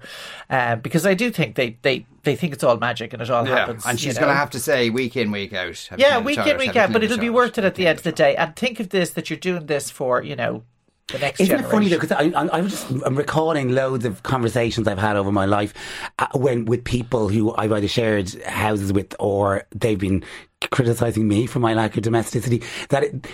um, 0.49 0.79
because 0.81 1.05
I 1.05 1.13
do 1.13 1.31
think 1.31 1.55
they 1.55 1.77
they." 1.81 2.05
They 2.23 2.35
think 2.35 2.51
it's 2.51 2.65
all 2.65 2.75
magic 2.77 3.13
and 3.13 3.21
it 3.21 3.29
all 3.29 3.47
Yeah. 3.47 3.59
happens. 3.59 3.85
And 3.85 3.93
you 3.99 4.09
she's 4.09 4.15
know? 4.15 4.23
going 4.25 4.33
to 4.33 4.37
have 4.37 4.49
to 4.49 4.59
say 4.59 4.89
week 4.89 5.15
in, 5.15 5.31
week 5.31 5.53
out. 5.53 5.89
Yeah, 5.97 6.19
week 6.19 6.37
in, 6.37 6.57
week 6.57 6.75
out, 6.75 6.91
but 6.91 7.01
it'll 7.01 7.17
be 7.17 7.29
worth 7.29 7.57
it 7.57 7.63
at 7.63 7.75
the 7.75 7.87
end 7.87 7.99
of 7.99 8.03
the 8.03 8.11
day. 8.11 8.35
And 8.35 8.53
think 8.57 8.81
of 8.81 8.89
this 8.89 9.11
that 9.11 9.29
you're 9.29 9.39
doing 9.39 9.67
this 9.67 9.89
for, 9.89 10.21
you 10.21 10.35
know, 10.35 10.63
the 11.07 11.17
next 11.19 11.39
Isn't 11.39 11.55
generation. 11.57 11.69
it 11.69 11.71
funny 11.71 11.87
though? 11.87 11.97
Because 11.97 12.11
I, 12.11 12.57
I'm 12.57 12.67
just 12.67 12.89
I'm 13.05 13.15
recalling 13.15 13.69
loads 13.69 14.03
of 14.03 14.21
conversations 14.23 14.85
I've 14.85 14.99
had 14.99 15.15
over 15.15 15.31
my 15.31 15.45
life 15.45 15.73
uh, 16.19 16.27
when 16.35 16.65
with 16.65 16.83
people 16.83 17.29
who 17.29 17.55
I've 17.55 17.71
either 17.71 17.87
shared 17.87 18.33
houses 18.43 18.91
with 18.91 19.15
or 19.17 19.63
they've 19.73 19.97
been 19.97 20.23
criticizing 20.71 21.27
me 21.27 21.45
for 21.45 21.59
my 21.59 21.73
lack 21.73 21.95
of 21.97 22.03
domesticity. 22.03 22.61
That 22.89 23.03
it, 23.03 23.27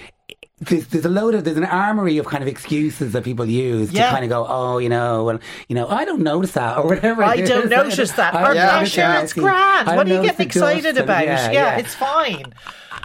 there's, 0.59 0.87
there's 0.87 1.05
a 1.05 1.09
load 1.09 1.35
of 1.35 1.43
there's 1.43 1.57
an 1.57 1.65
armory 1.65 2.17
of 2.17 2.25
kind 2.27 2.41
of 2.41 2.47
excuses 2.47 3.11
that 3.13 3.23
people 3.23 3.45
use 3.45 3.91
Yeah. 3.91 4.05
to 4.05 4.11
kind 4.11 4.23
of 4.23 4.29
go, 4.29 4.45
oh, 4.47 4.77
you 4.77 4.87
know, 4.89 5.23
well, 5.25 5.39
you 5.67 5.75
know, 5.75 5.87
I 5.87 6.05
don't 6.05 6.21
notice 6.21 6.53
that 6.53 6.77
or 6.77 6.85
whatever. 6.87 7.23
I 7.23 7.37
don't 7.41 7.69
notice 7.69 8.11
that. 8.13 8.33
Or, 8.33 8.53
yeah, 8.55 8.79
yeah, 8.79 8.83
sure, 8.85 9.23
it's 9.23 9.33
grand. 9.33 9.87
What 9.87 10.07
are 10.07 10.13
you 10.13 10.21
getting 10.21 10.45
excited 10.45 10.97
about? 10.97 11.25
yeah, 11.25 11.45
Yeah, 11.47 11.51
yeah. 11.51 11.77
it's 11.77 11.93
fine. 11.95 12.53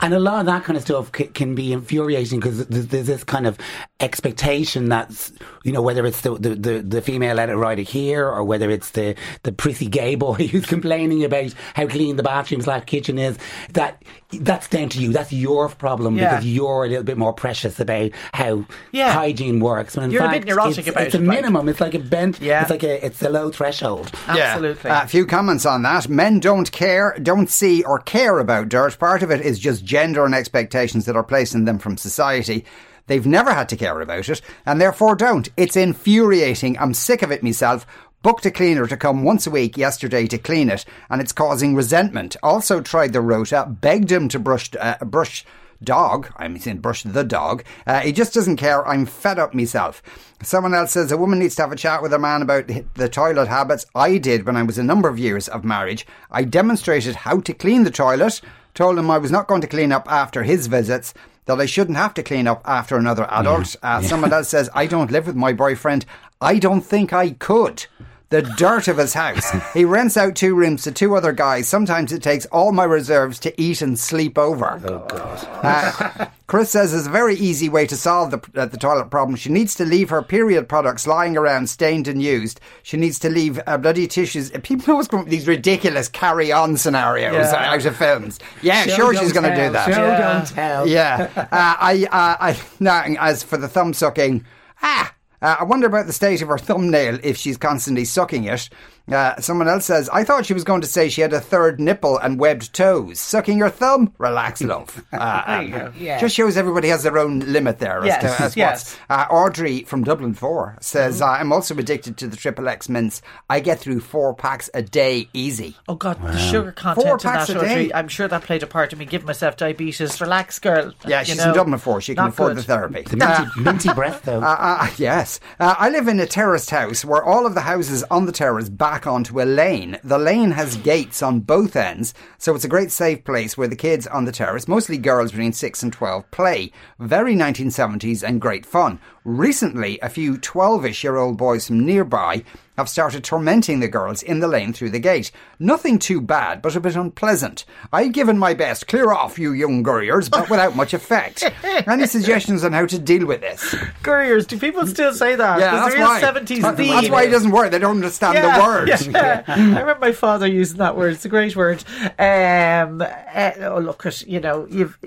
And 0.03 0.15
a 0.15 0.21
lot 0.21 0.41
of 0.41 0.47
that 0.47 0.65
kind 0.65 0.77
of 0.77 0.83
stuff 0.83 1.13
can, 1.13 1.29
can 1.29 1.55
be 1.55 1.73
infuriating 1.73 2.41
because 2.41 2.67
there's, 2.69 2.87
there's 2.87 3.07
this 3.09 3.25
kind 3.25 3.47
of 3.47 3.59
expectation 4.01 4.89
that's, 4.89 5.33
you 5.63 5.73
know, 5.73 5.83
whether 5.83 6.07
it's 6.07 6.23
the, 6.23 6.35
the, 6.37 6.55
the, 6.55 6.83
the 6.83 7.03
female 7.03 7.37
letter 7.37 7.57
writer 7.57 7.83
here 7.83 8.27
or 8.27 8.43
whether 8.45 8.71
it's 8.71 8.91
the, 8.91 9.15
the 9.43 9.53
prissy 9.53 9.87
gay 9.87 10.15
boy 10.15 10.35
who's 10.51 10.67
complaining 10.67 11.25
about 11.25 11.55
how 11.75 11.87
clean 11.87 12.17
the 12.17 12.23
bathroom 12.23 12.63
slash 12.63 12.85
kitchen 12.87 13.19
is, 13.19 13.39
that 13.75 14.03
that's 14.33 14.69
down 14.69 14.89
to 14.91 15.01
you. 15.01 15.13
That's 15.13 15.33
your 15.33 15.69
problem 15.69 16.17
Yeah. 16.17 16.31
because 16.37 16.47
you're 16.47 16.85
a 16.85 16.89
little 16.89 17.03
bit 17.05 17.19
more 17.19 17.33
precious 17.33 17.79
about 17.81 18.13
how 18.33 18.65
Yeah. 18.93 19.13
hygiene 19.13 19.61
works. 19.61 19.97
When 19.97 20.07
in 20.07 20.11
You're 20.13 20.25
a 20.25 20.31
bit 20.31 20.47
neurotic 20.47 20.79
it's, 20.79 20.89
about 20.89 21.03
it's 21.07 21.15
a 21.15 21.19
like- 21.19 21.27
minimum. 21.27 21.69
It's 21.69 21.81
like 21.81 21.95
a 21.95 21.99
bent, 21.99 22.41
Yeah. 22.41 22.63
it's 22.63 22.71
like 22.71 22.83
a, 22.85 23.05
it's 23.05 23.21
a 23.23 23.29
low 23.29 23.51
threshold. 23.51 24.11
Absolutely. 24.29 24.89
Yeah. 24.91 25.03
A 25.05 25.09
few 25.09 25.27
comments 25.27 25.67
on 25.67 25.83
that. 25.83 26.09
Men 26.09 26.41
don't 26.41 26.71
care, 26.73 27.17
don't 27.23 27.51
see 27.51 27.83
or 27.85 27.99
care 27.99 28.39
about 28.39 28.69
dirt. 28.69 28.99
Part 28.99 29.23
of 29.23 29.31
it 29.31 29.41
is 29.41 29.59
just 29.59 29.85
gender 29.85 30.25
and 30.25 30.35
expectations 30.35 31.05
that 31.07 31.17
are 31.17 31.25
placed 31.25 31.55
on 31.55 31.65
them 31.65 31.79
from 31.79 31.97
society. 31.97 32.65
They've 33.11 33.27
never 33.27 33.53
had 33.53 33.69
to 33.71 33.77
care 33.77 34.01
about 34.01 34.29
it 34.29 34.41
and 34.65 34.81
therefore 34.81 35.17
don't. 35.17 35.49
It's 35.57 35.75
infuriating. 35.75 36.79
I'm 36.79 36.95
sick 36.95 37.23
of 37.23 37.33
it 37.33 37.43
myself. 37.43 37.85
Booked 38.23 38.47
a 38.47 38.53
cleaner 38.53 38.87
to 38.87 38.97
come 38.97 39.25
once 39.25 39.49
a 39.49 39.51
week 39.51 39.77
yesterday 39.77 40.29
to 40.29 40.39
clean 40.39 40.71
it 40.71 40.85
and 41.11 41.21
it's 41.21 41.33
causing 41.33 41.75
resentment. 41.75 42.37
Also 42.41 42.81
tried 42.81 43.13
the 43.13 43.21
rota, 43.21 43.67
begged 43.69 44.13
him 44.13 44.29
to 44.29 44.39
brush, 44.39 44.71
uh, 44.79 44.95
brush 45.05 45.45
dog. 45.83 46.33
I'm 46.37 46.57
saying 46.57 46.79
brush 46.79 47.03
the 47.03 47.25
dog. 47.25 47.65
Uh, 47.85 47.99
he 47.99 48.13
just 48.13 48.33
doesn't 48.33 48.59
care. 48.59 48.87
I'm 48.87 49.07
fed 49.07 49.41
up 49.41 49.55
myself. 49.55 50.05
Someone 50.41 50.73
else 50.73 50.93
says 50.93 51.11
a 51.11 51.17
woman 51.17 51.41
needs 51.41 51.57
to 51.57 51.63
have 51.63 51.73
a 51.73 51.77
chat 51.77 52.03
with 52.03 52.13
her 52.13 52.19
man 52.19 52.43
about 52.43 52.71
the 52.95 53.09
toilet 53.09 53.49
habits. 53.49 53.87
I 53.93 54.19
did 54.19 54.47
when 54.47 54.57
I 54.57 54.63
was 54.63 54.79
a 54.79 54.85
number 54.85 55.09
of 55.09 55.19
years 55.19 55.49
of 55.49 55.65
marriage. 55.65 56.07
I 56.31 56.45
demonstrated 56.45 57.17
how 57.17 57.41
to 57.41 57.55
clean 57.55 57.83
the 57.83 57.91
toilet, 57.91 58.41
told 58.75 59.01
him 59.01 59.11
I 59.11 59.19
was 59.19 59.33
not 59.33 59.49
going 59.49 59.63
to 59.63 59.67
clean 59.67 59.91
up 59.91 60.09
after 60.09 60.45
his 60.45 60.69
visits. 60.69 61.13
That 61.51 61.61
I 61.61 61.67
shouldn't 61.67 61.97
have 61.99 62.15
to 62.15 62.23
clean 62.23 62.47
up 62.47 62.63
after 62.65 62.97
another 62.97 63.27
adult. 63.29 63.75
Uh, 63.83 64.01
Someone 64.03 64.33
else 64.33 64.49
says, 64.49 64.71
I 64.73 64.87
don't 64.87 65.11
live 65.11 65.27
with 65.27 65.35
my 65.35 65.53
boyfriend. 65.53 66.07
I 66.41 66.61
don't 66.61 66.81
think 66.83 67.13
I 67.13 67.31
could 67.31 67.87
the 68.31 68.43
dirt 68.43 68.87
of 68.89 68.97
his 68.97 69.13
house. 69.15 69.51
He 69.75 69.85
rents 69.85 70.17
out 70.17 70.37
two 70.37 70.55
rooms 70.55 70.83
to 70.85 70.93
two 70.93 71.17
other 71.17 71.33
guys. 71.33 71.67
Sometimes 71.69 72.13
it 72.13 72.23
takes 72.23 72.47
all 72.47 72.71
my 72.73 72.85
reserves 72.85 73.39
to 73.41 73.61
eat 73.61 73.83
and 73.83 73.99
sleep 73.99 74.39
over. 74.39 74.81
Oh, 74.85 75.05
God. 75.09 75.49
Uh, 75.63 76.27
Chris 76.47 76.71
says 76.71 76.93
there's 76.93 77.07
a 77.09 77.11
very 77.11 77.35
easy 77.35 77.69
way 77.69 77.87
to 77.87 77.97
solve 77.97 78.31
the, 78.31 78.41
uh, 78.61 78.67
the 78.67 78.77
toilet 78.77 79.11
problem. 79.11 79.35
She 79.37 79.51
needs 79.51 79.75
to 79.77 79.85
leave 79.85 80.11
her 80.11 80.23
period 80.23 80.69
products 80.69 81.07
lying 81.09 81.37
around, 81.37 81.69
stained 81.71 82.07
and 82.09 82.23
used. 82.23 82.61
She 82.85 82.97
needs 82.97 83.19
to 83.21 83.29
leave 83.29 83.61
uh, 83.67 83.79
bloody 83.79 84.07
tissues. 84.07 84.51
People 84.63 84.93
always 84.93 85.09
come 85.09 85.21
up 85.21 85.27
with 85.27 85.33
these 85.33 85.49
ridiculous 85.49 86.09
carry 86.09 86.53
on 86.53 86.77
scenarios 86.77 87.35
Yeah. 87.53 87.73
out 87.73 87.85
of 87.85 87.97
films. 87.97 88.39
Yeah, 88.63 88.85
Show, 88.85 88.95
sure 88.97 89.15
she's 89.17 89.33
going 89.33 89.51
to 89.51 89.57
do 89.57 89.73
that. 89.73 89.93
Show, 89.93 90.07
Yeah. 90.07 90.33
don't 90.39 90.47
tell. 90.47 90.87
Yeah. 90.89 91.29
Uh, 91.37 91.47
I, 91.53 92.05
uh, 92.11 92.37
I, 92.41 92.61
now, 92.81 93.03
as 93.19 93.43
for 93.43 93.57
the 93.57 93.69
thumb 93.69 93.93
sucking, 93.93 94.45
ah, 94.83 95.13
uh, 95.43 95.57
I 95.61 95.65
wonder 95.65 95.87
about 95.87 96.07
the 96.07 96.13
state 96.13 96.43
of 96.43 96.49
her 96.49 96.59
thumbnail 96.59 97.19
if 97.23 97.37
she's 97.37 97.57
constantly 97.57 98.05
sucking 98.05 98.45
it. 98.45 98.69
Uh, 99.11 99.41
someone 99.41 99.69
else 99.69 99.85
says, 99.85 100.09
I 100.11 100.25
thought 100.25 100.47
she 100.47 100.55
was 100.55 100.65
going 100.65 100.81
to 100.83 100.87
say 100.87 101.09
she 101.09 101.21
had 101.21 101.33
a 101.33 101.41
third 101.41 101.81
nipple 101.81 102.19
and 102.19 102.39
webbed 102.39 102.73
toes. 102.73 103.19
Sucking 103.21 103.59
your 103.59 103.71
thumb? 103.71 104.13
Relax, 104.19 104.63
love. 104.63 105.05
Uh, 105.13 105.43
There 105.47 105.63
you 105.63 105.71
go. 105.71 105.93
Yeah. 105.99 106.21
Just 106.21 106.35
shows 106.37 106.57
everybody 106.57 106.89
has 106.89 107.03
their 107.03 107.19
own 107.19 107.41
limit 107.41 107.79
there. 107.79 108.05
Yes, 108.05 108.23
as 108.25 108.37
to, 108.37 108.43
as 108.45 108.57
yes. 108.57 108.97
what's- 109.09 109.31
Uh, 109.31 109.33
Audrey 109.35 109.83
from 109.85 110.05
Dublin 110.05 110.35
4 110.35 110.79
says, 110.81 111.21
uh, 111.21 111.27
I'm 111.27 111.53
also 111.53 111.77
addicted 111.77 112.17
to 112.19 112.29
the 112.29 112.37
Triple 112.37 112.69
X 112.69 112.89
mints. 112.89 113.23
I 113.49 113.61
get 113.61 113.79
through 113.81 114.01
four 114.01 114.35
packs 114.35 114.71
a 114.75 114.83
day 114.83 115.29
easy. 115.33 115.77
Oh 115.89 115.95
God, 115.97 116.21
the 116.23 116.37
sugar 116.39 116.73
content 116.73 117.07
Four 117.07 117.13
in 117.17 117.19
that 117.19 117.23
packs 117.39 117.51
a 117.51 117.57
Audrey, 117.57 117.69
day. 117.89 117.93
I'm 117.95 118.09
sure 118.09 118.29
that 118.29 118.43
played 118.43 118.63
a 118.63 118.67
part 118.67 118.93
in 118.93 118.99
me 118.99 119.05
giving 119.07 119.27
myself 119.27 119.57
diabetes. 119.57 120.21
Relax, 120.21 120.59
girl. 120.59 120.93
Yeah, 121.07 121.21
You 121.21 121.27
she's 121.27 121.37
know, 121.39 121.49
in 121.49 121.55
Dublin 121.55 121.79
4. 121.79 122.01
She 122.01 122.15
can 122.15 122.29
afford 122.29 122.51
good. 122.55 122.59
the 122.59 122.63
therapy. 122.63 123.03
The 123.03 123.17
minty, 123.17 123.61
minty 123.61 123.93
breath 123.95 124.23
though. 124.23 124.41
Uh, 124.51 124.57
uh, 124.59 124.91
yes. 124.97 125.39
Uh, 125.59 125.75
I 125.79 125.91
live 125.91 126.09
in 126.09 126.19
a 126.21 126.27
terraced 126.27 126.71
house 126.71 127.05
where 127.05 127.23
all 127.23 127.47
of 127.47 127.55
the 127.55 127.61
houses 127.61 128.03
on 128.11 128.27
the 128.27 128.33
terrace 128.33 128.69
back 128.69 129.00
onto 129.07 129.41
a 129.41 129.45
lane. 129.45 129.99
The 130.05 130.19
lane 130.19 130.53
has 130.53 130.77
gates 130.77 131.23
on 131.23 131.41
both 131.41 131.77
ends, 131.77 132.15
so 132.39 132.55
it's 132.55 132.65
a 132.65 132.69
great 132.69 132.91
safe 132.91 133.25
place 133.25 133.57
where 133.57 133.69
the 133.69 133.77
kids 133.77 134.07
on 134.07 134.25
the 134.25 134.33
terrace, 134.33 134.69
mostly 134.69 134.99
girls 134.99 135.31
between 135.31 135.53
6 135.53 135.83
and 135.83 135.93
12, 135.93 136.31
play. 136.31 136.73
Very 136.99 137.35
1970s 137.35 138.23
and 138.23 138.41
great 138.41 138.65
fun. 138.65 139.01
Recently, 139.25 139.99
a 140.01 140.09
few 140.09 140.39
12 140.39 140.87
ish 140.87 141.05
year 141.05 141.17
old 141.17 141.37
boys 141.37 141.67
from 141.67 141.85
nearby 141.85 142.45
have 142.79 142.89
started 142.89 143.23
tormenting 143.25 143.81
the 143.81 143.89
girls 143.89 144.23
in 144.23 144.41
the 144.41 144.49
lane 144.49 144.73
through 144.73 144.91
the 144.91 144.99
gate. 144.99 145.31
Nothing 145.59 145.99
too 145.99 146.21
bad, 146.21 146.63
but 146.63 146.75
a 146.77 146.81
bit 146.81 146.97
unpleasant. 146.97 147.65
I've 147.93 148.13
given 148.13 148.39
my 148.39 148.55
best, 148.55 148.87
clear 148.87 149.13
off, 149.13 149.39
you 149.39 149.53
young 149.53 149.83
gurriers, 149.83 150.29
but 150.29 150.49
without 150.49 150.77
much 150.77 150.95
effect. 150.95 151.45
Any 151.65 152.07
suggestions 152.07 152.65
on 152.65 152.73
how 152.73 152.87
to 152.87 152.99
deal 152.99 153.27
with 153.27 153.41
this? 153.41 153.75
Gurriers, 154.03 154.47
do 154.47 154.59
people 154.59 154.87
still 154.87 155.13
say 155.13 155.35
that? 155.35 155.59
Yeah, 155.61 155.73
that's 155.73 155.97
why. 155.97 156.21
70s 156.23 156.63
That's 156.63 156.77
theme. 156.77 157.13
why 157.13 157.25
it 157.25 157.31
doesn't 157.31 157.51
work. 157.51 157.71
They 157.71 157.79
don't 157.79 157.97
understand 157.97 158.35
Yeah, 158.35 158.57
the 158.59 158.65
word. 158.65 158.89
yeah. 158.89 159.45
I 159.49 159.59
remember 159.59 159.99
my 160.01 160.13
father 160.13 160.47
using 160.47 160.79
that 160.79 160.97
word. 160.97 161.13
It's 161.15 161.25
a 161.25 161.29
great 161.29 161.55
word. 161.57 161.85
Um, 162.19 163.03
uh, 163.03 163.51
oh, 163.61 163.81
look, 163.83 164.07
at 164.07 164.27
you 164.27 164.41
know, 164.41 164.67
you've 164.71 164.99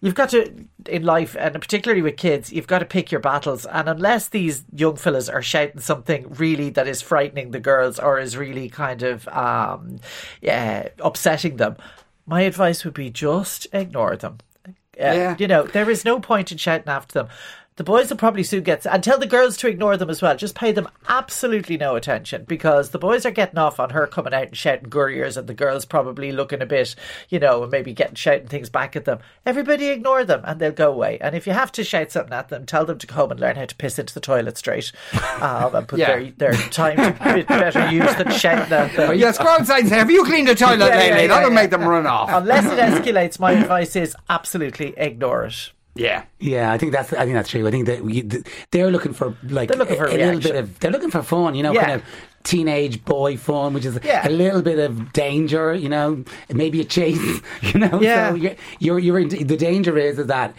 you've 0.00 0.14
got 0.14 0.30
to 0.30 0.52
in 0.86 1.02
life, 1.02 1.36
and 1.38 1.54
particularly 1.54 2.02
with 2.02 2.16
kids, 2.16 2.52
you've 2.52 2.66
got 2.66 2.78
to 2.78 2.84
pick 2.84 3.10
your 3.10 3.20
battles. 3.20 3.66
And 3.66 3.88
unless 3.88 4.28
these 4.28 4.64
young 4.74 4.96
fellas 4.96 5.28
are 5.28 5.42
shouting 5.42 5.80
something 5.80 6.26
really 6.34 6.70
that 6.70 6.88
is 6.88 7.02
frightening 7.02 7.50
the 7.50 7.60
girls 7.60 7.98
or 7.98 8.18
is 8.18 8.36
really 8.36 8.68
kind 8.68 9.02
of 9.02 9.26
um, 9.28 9.98
yeah, 10.40 10.88
upsetting 11.00 11.56
them, 11.56 11.76
my 12.26 12.42
advice 12.42 12.84
would 12.84 12.94
be 12.94 13.10
just 13.10 13.66
ignore 13.72 14.16
them. 14.16 14.38
Uh, 14.66 14.72
Yeah. 14.96 15.36
You 15.38 15.46
know, 15.46 15.62
there 15.64 15.90
is 15.90 16.04
no 16.04 16.20
point 16.20 16.52
in 16.52 16.58
shouting 16.58 16.88
after 16.88 17.14
them. 17.20 17.28
The 17.78 17.84
boys 17.84 18.10
will 18.10 18.16
probably 18.16 18.42
soon 18.42 18.64
get, 18.64 18.84
and 18.86 19.02
tell 19.04 19.18
the 19.18 19.26
girls 19.26 19.56
to 19.58 19.68
ignore 19.68 19.96
them 19.96 20.10
as 20.10 20.20
well. 20.20 20.36
Just 20.36 20.56
pay 20.56 20.72
them 20.72 20.88
absolutely 21.08 21.76
no 21.76 21.94
attention 21.94 22.44
because 22.48 22.90
the 22.90 22.98
boys 22.98 23.24
are 23.24 23.30
getting 23.30 23.56
off 23.58 23.78
on 23.78 23.90
her 23.90 24.06
coming 24.08 24.34
out 24.34 24.48
and 24.48 24.56
shouting 24.56 24.88
gurriers, 24.88 25.36
and 25.36 25.46
the 25.48 25.54
girls 25.54 25.84
probably 25.84 26.32
looking 26.32 26.60
a 26.60 26.66
bit, 26.66 26.96
you 27.28 27.38
know, 27.38 27.62
and 27.62 27.70
maybe 27.70 27.92
getting 27.94 28.16
shouting 28.16 28.48
things 28.48 28.68
back 28.68 28.96
at 28.96 29.04
them. 29.04 29.20
Everybody 29.46 29.86
ignore 29.90 30.24
them 30.24 30.40
and 30.44 30.58
they'll 30.60 30.72
go 30.72 30.90
away. 30.92 31.18
And 31.20 31.36
if 31.36 31.46
you 31.46 31.52
have 31.52 31.70
to 31.72 31.84
shout 31.84 32.10
something 32.10 32.32
at 32.32 32.48
them, 32.48 32.66
tell 32.66 32.84
them 32.84 32.98
to 32.98 33.06
go 33.06 33.14
home 33.14 33.30
and 33.30 33.38
learn 33.38 33.54
how 33.54 33.64
to 33.66 33.76
piss 33.76 33.96
into 33.98 34.12
the 34.12 34.18
toilet 34.20 34.58
straight 34.58 34.90
um, 35.40 35.72
and 35.76 35.86
put 35.86 35.98
Yeah. 36.00 36.18
their, 36.36 36.52
their 36.52 36.54
time 36.70 36.96
to 36.96 37.44
better 37.44 37.88
use 37.90 38.12
than 38.16 38.32
shouting 38.32 38.72
at 38.72 38.96
them. 38.96 39.16
Yes, 39.16 39.38
ground 39.38 39.68
say, 39.68 39.88
have 39.88 40.10
you 40.10 40.24
cleaned 40.24 40.48
the 40.48 40.56
toilet 40.56 40.78
Yeah, 40.88 40.96
lately? 40.96 41.20
yeah, 41.22 41.26
That'll 41.28 41.50
make 41.52 41.70
them 41.70 41.84
run 41.84 42.08
off. 42.08 42.28
Unless 42.32 42.64
it 42.66 42.78
escalates, 42.80 43.38
my 43.38 43.52
advice 43.52 43.94
is 43.94 44.16
absolutely 44.28 44.94
ignore 44.96 45.44
it. 45.44 45.70
Yeah. 45.94 46.24
Yeah, 46.38 46.72
I 46.72 46.78
think 46.78 46.92
that's 46.92 47.12
I 47.12 47.24
think 47.24 47.34
that's 47.34 47.48
true. 47.50 47.66
I 47.66 47.70
think 47.70 47.86
that 47.86 48.04
we, 48.04 48.22
they're 48.70 48.90
looking 48.90 49.12
for 49.12 49.36
like 49.44 49.68
They're 49.68 49.78
looking 49.78 49.96
for 49.96 50.06
a, 50.06 50.14
a 50.14 50.18
little 50.18 50.40
bit 50.40 50.56
of 50.56 50.78
they're 50.80 50.90
looking 50.92 51.10
for 51.10 51.22
fun, 51.22 51.54
you 51.54 51.62
know, 51.62 51.72
Yeah. 51.72 51.80
kind 51.80 51.92
of 51.92 52.02
teenage 52.44 53.04
boy 53.04 53.36
fun, 53.36 53.74
which 53.74 53.84
is 53.84 53.98
Yeah. 54.04 54.26
a 54.26 54.30
little 54.30 54.62
bit 54.62 54.78
of 54.78 55.12
danger, 55.12 55.74
you 55.74 55.88
know, 55.88 56.24
maybe 56.52 56.80
a 56.80 56.84
chase, 56.84 57.40
you 57.62 57.80
know. 57.80 58.00
Yeah. 58.00 58.30
So 58.30 58.34
you're 58.36 58.54
you're, 58.78 58.98
you're 58.98 59.18
in, 59.18 59.28
the 59.28 59.56
danger 59.56 59.96
is, 59.98 60.18
is 60.18 60.26
that. 60.26 60.54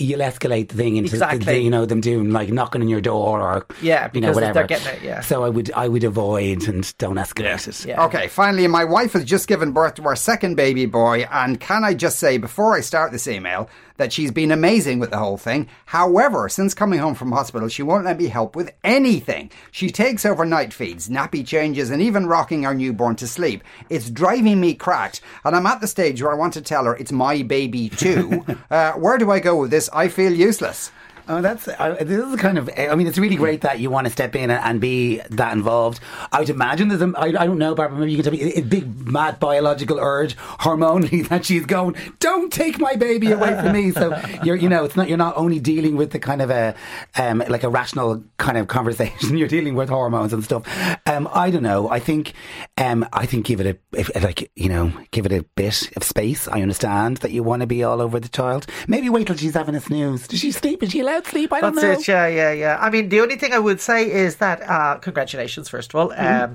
You'll 0.00 0.20
escalate 0.20 0.68
the 0.68 0.76
thing 0.76 0.96
into 0.96 1.10
Exactly. 1.10 1.38
the, 1.44 1.58
you 1.60 1.70
know 1.70 1.84
them 1.84 2.00
doing 2.00 2.30
like 2.30 2.50
knocking 2.52 2.82
on 2.82 2.88
your 2.88 3.00
door 3.00 3.40
or 3.42 3.66
Yeah, 3.82 4.08
you 4.14 4.20
know 4.20 4.30
whatever. 4.30 4.54
they're 4.54 4.66
getting 4.68 4.94
it, 4.94 5.02
yeah. 5.02 5.22
So 5.22 5.42
I 5.42 5.48
would 5.48 5.72
I 5.72 5.88
would 5.88 6.04
avoid 6.04 6.68
and 6.68 6.96
don't 6.98 7.16
escalate 7.16 7.66
it. 7.66 7.84
Yeah. 7.84 8.04
Okay, 8.04 8.28
finally, 8.28 8.64
my 8.68 8.84
wife 8.84 9.14
has 9.14 9.24
just 9.24 9.48
given 9.48 9.72
birth 9.72 9.94
to 9.94 10.04
our 10.04 10.14
second 10.14 10.54
baby 10.54 10.86
boy, 10.86 11.26
and 11.32 11.58
can 11.58 11.82
I 11.82 11.94
just 11.94 12.20
say 12.20 12.38
before 12.38 12.76
I 12.76 12.80
start 12.80 13.10
this 13.10 13.26
email 13.26 13.68
that 13.98 14.12
she's 14.12 14.30
been 14.30 14.50
amazing 14.50 14.98
with 14.98 15.10
the 15.10 15.18
whole 15.18 15.36
thing. 15.36 15.68
However, 15.86 16.48
since 16.48 16.72
coming 16.72 16.98
home 16.98 17.14
from 17.14 17.30
hospital, 17.30 17.68
she 17.68 17.82
won't 17.82 18.04
let 18.04 18.18
me 18.18 18.28
help 18.28 18.56
with 18.56 18.72
anything. 18.82 19.50
She 19.70 19.90
takes 19.90 20.24
over 20.24 20.44
night 20.44 20.72
feeds, 20.72 21.08
nappy 21.08 21.46
changes, 21.46 21.90
and 21.90 22.00
even 22.00 22.26
rocking 22.26 22.64
our 22.64 22.74
newborn 22.74 23.16
to 23.16 23.26
sleep. 23.26 23.62
It's 23.90 24.08
driving 24.10 24.60
me 24.60 24.74
cracked, 24.74 25.20
and 25.44 25.54
I'm 25.54 25.66
at 25.66 25.80
the 25.80 25.86
stage 25.86 26.22
where 26.22 26.32
I 26.32 26.36
want 26.36 26.54
to 26.54 26.62
tell 26.62 26.84
her 26.84 26.96
it's 26.96 27.12
my 27.12 27.42
baby 27.42 27.90
too. 27.90 28.44
uh, 28.70 28.92
where 28.92 29.18
do 29.18 29.30
I 29.30 29.40
go 29.40 29.60
with 29.60 29.70
this? 29.70 29.90
I 29.92 30.08
feel 30.08 30.32
useless. 30.32 30.90
Oh, 31.30 31.42
that's 31.42 31.68
uh, 31.68 31.96
this 32.00 32.24
is 32.24 32.36
kind 32.36 32.56
of. 32.56 32.70
I 32.78 32.94
mean, 32.94 33.06
it's 33.06 33.18
really 33.18 33.36
great 33.36 33.60
that 33.60 33.80
you 33.80 33.90
want 33.90 34.06
to 34.06 34.10
step 34.10 34.34
in 34.34 34.50
and, 34.50 34.64
and 34.64 34.80
be 34.80 35.20
that 35.28 35.52
involved. 35.52 36.00
I 36.32 36.40
would 36.40 36.48
imagine 36.48 36.88
there's 36.88 37.02
a. 37.02 37.12
I, 37.16 37.26
I 37.26 37.46
don't 37.46 37.58
know, 37.58 37.74
Barbara. 37.74 37.98
Maybe 37.98 38.12
you 38.12 38.22
can 38.22 38.24
tell 38.24 38.32
me 38.32 38.54
a 38.54 38.62
big 38.62 39.06
mad 39.06 39.38
biological 39.38 39.98
urge, 40.00 40.36
hormonally, 40.36 41.28
that 41.28 41.44
she's 41.44 41.66
going. 41.66 41.96
Don't 42.18 42.50
take 42.50 42.80
my 42.80 42.96
baby 42.96 43.30
away 43.30 43.54
from 43.60 43.72
me. 43.72 43.90
So 43.90 44.18
you're, 44.42 44.56
you 44.56 44.70
know, 44.70 44.84
it's 44.84 44.96
not. 44.96 45.08
You're 45.10 45.18
not 45.18 45.36
only 45.36 45.60
dealing 45.60 45.96
with 45.96 46.12
the 46.12 46.18
kind 46.18 46.40
of 46.40 46.48
a, 46.50 46.74
um, 47.16 47.42
like 47.46 47.62
a 47.62 47.68
rational 47.68 48.24
kind 48.38 48.56
of 48.56 48.68
conversation. 48.68 49.36
You're 49.38 49.48
dealing 49.48 49.74
with 49.74 49.90
hormones 49.90 50.32
and 50.32 50.42
stuff. 50.42 50.62
Um, 51.06 51.28
I 51.32 51.50
don't 51.50 51.62
know. 51.62 51.90
I 51.90 52.00
think, 52.00 52.32
um, 52.78 53.06
I 53.12 53.26
think 53.26 53.44
give 53.44 53.60
it 53.60 53.66
a, 53.66 53.98
if, 53.98 54.10
like 54.22 54.50
you 54.56 54.70
know, 54.70 54.92
give 55.10 55.26
it 55.26 55.32
a 55.32 55.44
bit 55.56 55.94
of 55.94 56.02
space. 56.04 56.48
I 56.48 56.62
understand 56.62 57.18
that 57.18 57.32
you 57.32 57.42
want 57.42 57.60
to 57.60 57.66
be 57.66 57.84
all 57.84 58.00
over 58.00 58.18
the 58.18 58.28
child. 58.28 58.66
Maybe 58.86 59.10
wait 59.10 59.26
till 59.26 59.36
she's 59.36 59.54
having 59.54 59.74
a 59.74 59.80
snooze. 59.80 60.26
Does 60.26 60.40
she 60.40 60.52
sleep? 60.52 60.82
Is 60.82 60.92
she 60.92 61.00
allowed 61.00 61.17
to 61.24 61.30
sleep? 61.30 61.52
I 61.52 61.60
don't 61.60 61.74
That's 61.74 61.84
know. 61.84 61.92
it. 61.92 62.08
Yeah, 62.08 62.26
yeah, 62.26 62.52
yeah. 62.52 62.78
I 62.80 62.90
mean, 62.90 63.08
the 63.08 63.20
only 63.20 63.36
thing 63.36 63.52
I 63.52 63.58
would 63.58 63.80
say 63.80 64.10
is 64.10 64.36
that 64.36 64.62
uh, 64.62 64.96
congratulations, 64.98 65.68
first 65.68 65.92
of 65.94 66.00
all. 66.00 66.12
Um, 66.12 66.52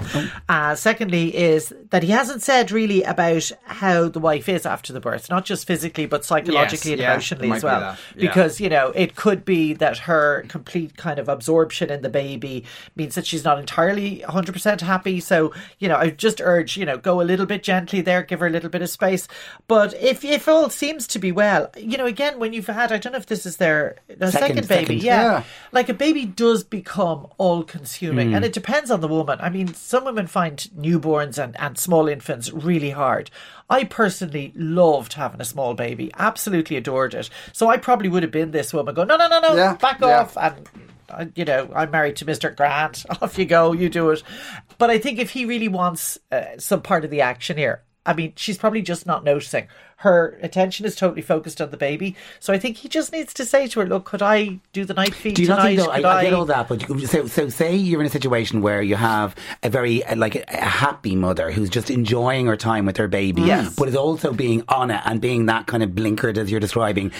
uh, 0.50 0.76
secondly, 0.76 1.36
is 1.36 1.74
that 1.92 2.04
he 2.04 2.12
hasn't 2.12 2.42
said 2.42 2.72
really 2.72 3.04
about 3.04 3.52
how 3.66 4.08
the 4.10 4.20
wife 4.20 4.48
is 4.50 4.66
after 4.66 4.94
the 4.94 5.00
birth, 5.00 5.30
not 5.30 5.46
just 5.46 5.66
physically, 5.68 6.06
but 6.06 6.26
psychologically 6.26 6.92
Yes, 6.92 6.94
and 6.94 7.02
yeah, 7.02 7.12
emotionally 7.14 7.52
as 7.52 7.64
well. 7.64 7.80
that, 7.80 8.00
yeah. 8.16 8.28
Because 8.28 8.60
you 8.60 8.70
know, 8.70 8.90
it 8.96 9.16
could 9.16 9.46
be 9.46 9.74
that 9.74 10.00
her 10.00 10.46
complete 10.48 10.98
kind 10.98 11.20
of 11.20 11.30
absorption 11.30 11.90
in 11.90 12.02
the 12.02 12.10
baby 12.10 12.66
means 12.96 13.16
that 13.16 13.26
she's 13.26 13.44
not 13.44 13.60
entirely 13.60 14.24
100% 14.28 14.82
happy. 14.82 15.20
So 15.20 15.54
you 15.80 15.88
know, 15.90 15.98
I 15.98 16.10
just 16.10 16.42
urge 16.42 16.78
you 16.78 16.86
know, 16.86 16.98
go 16.98 17.22
a 17.22 17.24
little 17.24 17.46
bit 17.46 17.64
gently 17.64 18.02
there, 18.02 18.24
give 18.24 18.40
her 18.40 18.48
a 18.48 18.50
little 18.50 18.70
bit 18.70 18.82
of 18.82 18.90
space. 18.90 19.28
But 19.68 19.94
if 20.02 20.24
if 20.24 20.48
all 20.48 20.70
seems 20.70 21.08
to 21.08 21.20
be 21.20 21.32
well, 21.32 21.70
you 21.78 21.98
know, 21.98 22.06
again, 22.06 22.40
when 22.40 22.54
you've 22.54 22.68
had, 22.68 22.92
I 22.92 22.98
don't 22.98 23.14
know 23.14 23.18
if 23.20 23.26
this 23.28 23.46
is 23.46 23.58
their, 23.58 23.98
their 24.08 24.32
Second- 24.32 24.53
second, 24.56 24.68
baby, 24.68 25.00
second. 25.00 25.04
yeah, 25.06 25.22
Yeah. 25.24 25.44
like 25.72 25.90
a 25.90 25.94
baby 25.94 26.26
does 26.26 26.64
become 26.64 27.28
all 27.38 27.64
consuming 27.64 28.34
and 28.36 28.44
it 28.46 28.54
depends 28.54 28.92
on 28.92 29.02
the 29.02 29.08
woman. 29.08 29.40
I 29.42 29.50
mean, 29.50 29.74
some 29.74 30.06
women 30.06 30.28
find 30.28 30.58
newborns 30.78 31.42
and, 31.42 31.60
and 31.60 31.78
small 31.78 32.08
infants 32.08 32.52
really 32.52 32.92
hard. 32.92 33.32
I 33.70 33.86
personally 33.86 34.52
loved 34.56 35.14
having 35.14 35.42
a 35.42 35.46
small 35.46 35.74
baby, 35.74 36.12
absolutely 36.18 36.76
adored 36.78 37.14
it. 37.14 37.30
So 37.54 37.70
I 37.70 37.78
probably 37.78 38.10
would 38.10 38.24
have 38.24 38.32
been 38.32 38.52
this 38.52 38.74
woman 38.74 38.94
going, 38.94 39.08
no, 39.08 39.18
no, 39.18 39.28
no, 39.28 39.40
no, 39.40 39.56
Yeah, 39.56 39.76
back 39.76 40.00
yeah. 40.02 40.20
off. 40.20 40.38
And, 40.38 40.70
uh, 41.10 41.26
you 41.36 41.46
know, 41.46 41.70
I'm 41.76 41.92
married 41.92 42.16
to 42.18 42.26
Mr. 42.26 42.56
Grant. 42.56 43.06
Off 43.22 43.38
you 43.38 43.46
go, 43.46 43.72
you 43.74 43.88
do 43.90 44.10
it. 44.10 44.24
But 44.80 44.90
I 44.90 44.98
think 44.98 45.20
if 45.20 45.30
he 45.32 45.46
really 45.46 45.68
wants 45.68 46.18
uh, 46.32 46.58
some 46.58 46.82
part 46.82 47.06
of 47.06 47.12
the 47.12 47.22
action 47.22 47.56
here, 47.58 47.84
I 48.06 48.14
mean, 48.14 48.34
she's 48.36 48.58
probably 48.58 48.82
just 48.82 49.06
not 49.06 49.24
noticing. 49.24 49.68
Her 49.98 50.38
attention 50.42 50.86
is 50.86 50.94
totally 50.96 51.22
focused 51.22 51.62
on 51.62 51.72
the 51.72 51.78
baby. 51.78 52.18
So 52.42 52.52
I 52.52 52.60
think 52.60 52.76
he 52.78 52.90
just 52.90 53.14
needs 53.14 53.34
to 53.36 53.46
say 53.46 53.68
to 53.70 53.80
her, 53.80 53.86
look, 53.86 54.04
could 54.04 54.22
I 54.22 54.60
do 54.74 54.84
the 54.84 54.94
night 54.94 55.16
feed 55.16 55.36
Do 55.36 55.42
you 55.44 55.48
not 55.48 55.62
think 55.62 55.80
though? 55.80 55.86
I, 55.90 56.18
I 56.18 56.24
get 56.24 56.34
all 56.34 56.44
that, 56.46 56.68
but 56.68 56.90
you, 56.90 57.06
so 57.08 57.28
so 57.28 57.48
say 57.48 57.74
you're 57.74 58.02
in 58.02 58.08
a 58.08 58.10
situation 58.10 58.62
where 58.62 58.82
you 58.82 58.96
have 58.96 59.36
a 59.64 59.70
very 59.70 60.04
uh, 60.04 60.18
like 60.18 60.36
a, 60.36 60.44
a 60.50 60.66
happy 60.66 61.16
mother 61.16 61.52
who's 61.52 61.70
just 61.70 61.90
enjoying 61.90 62.48
her 62.48 62.58
time 62.58 62.86
with 62.86 62.98
her 62.98 63.08
baby, 63.08 63.44
Yes. 63.44 63.74
but 63.78 63.88
is 63.88 63.96
also 63.96 64.34
being 64.34 64.64
on 64.68 64.92
it 64.92 65.00
and 65.06 65.22
being 65.22 65.46
that 65.46 65.68
kind 65.68 65.82
of 65.84 65.92
blinkered 65.92 66.38
as 66.38 66.52
you're 66.52 66.60
describing. 66.60 67.12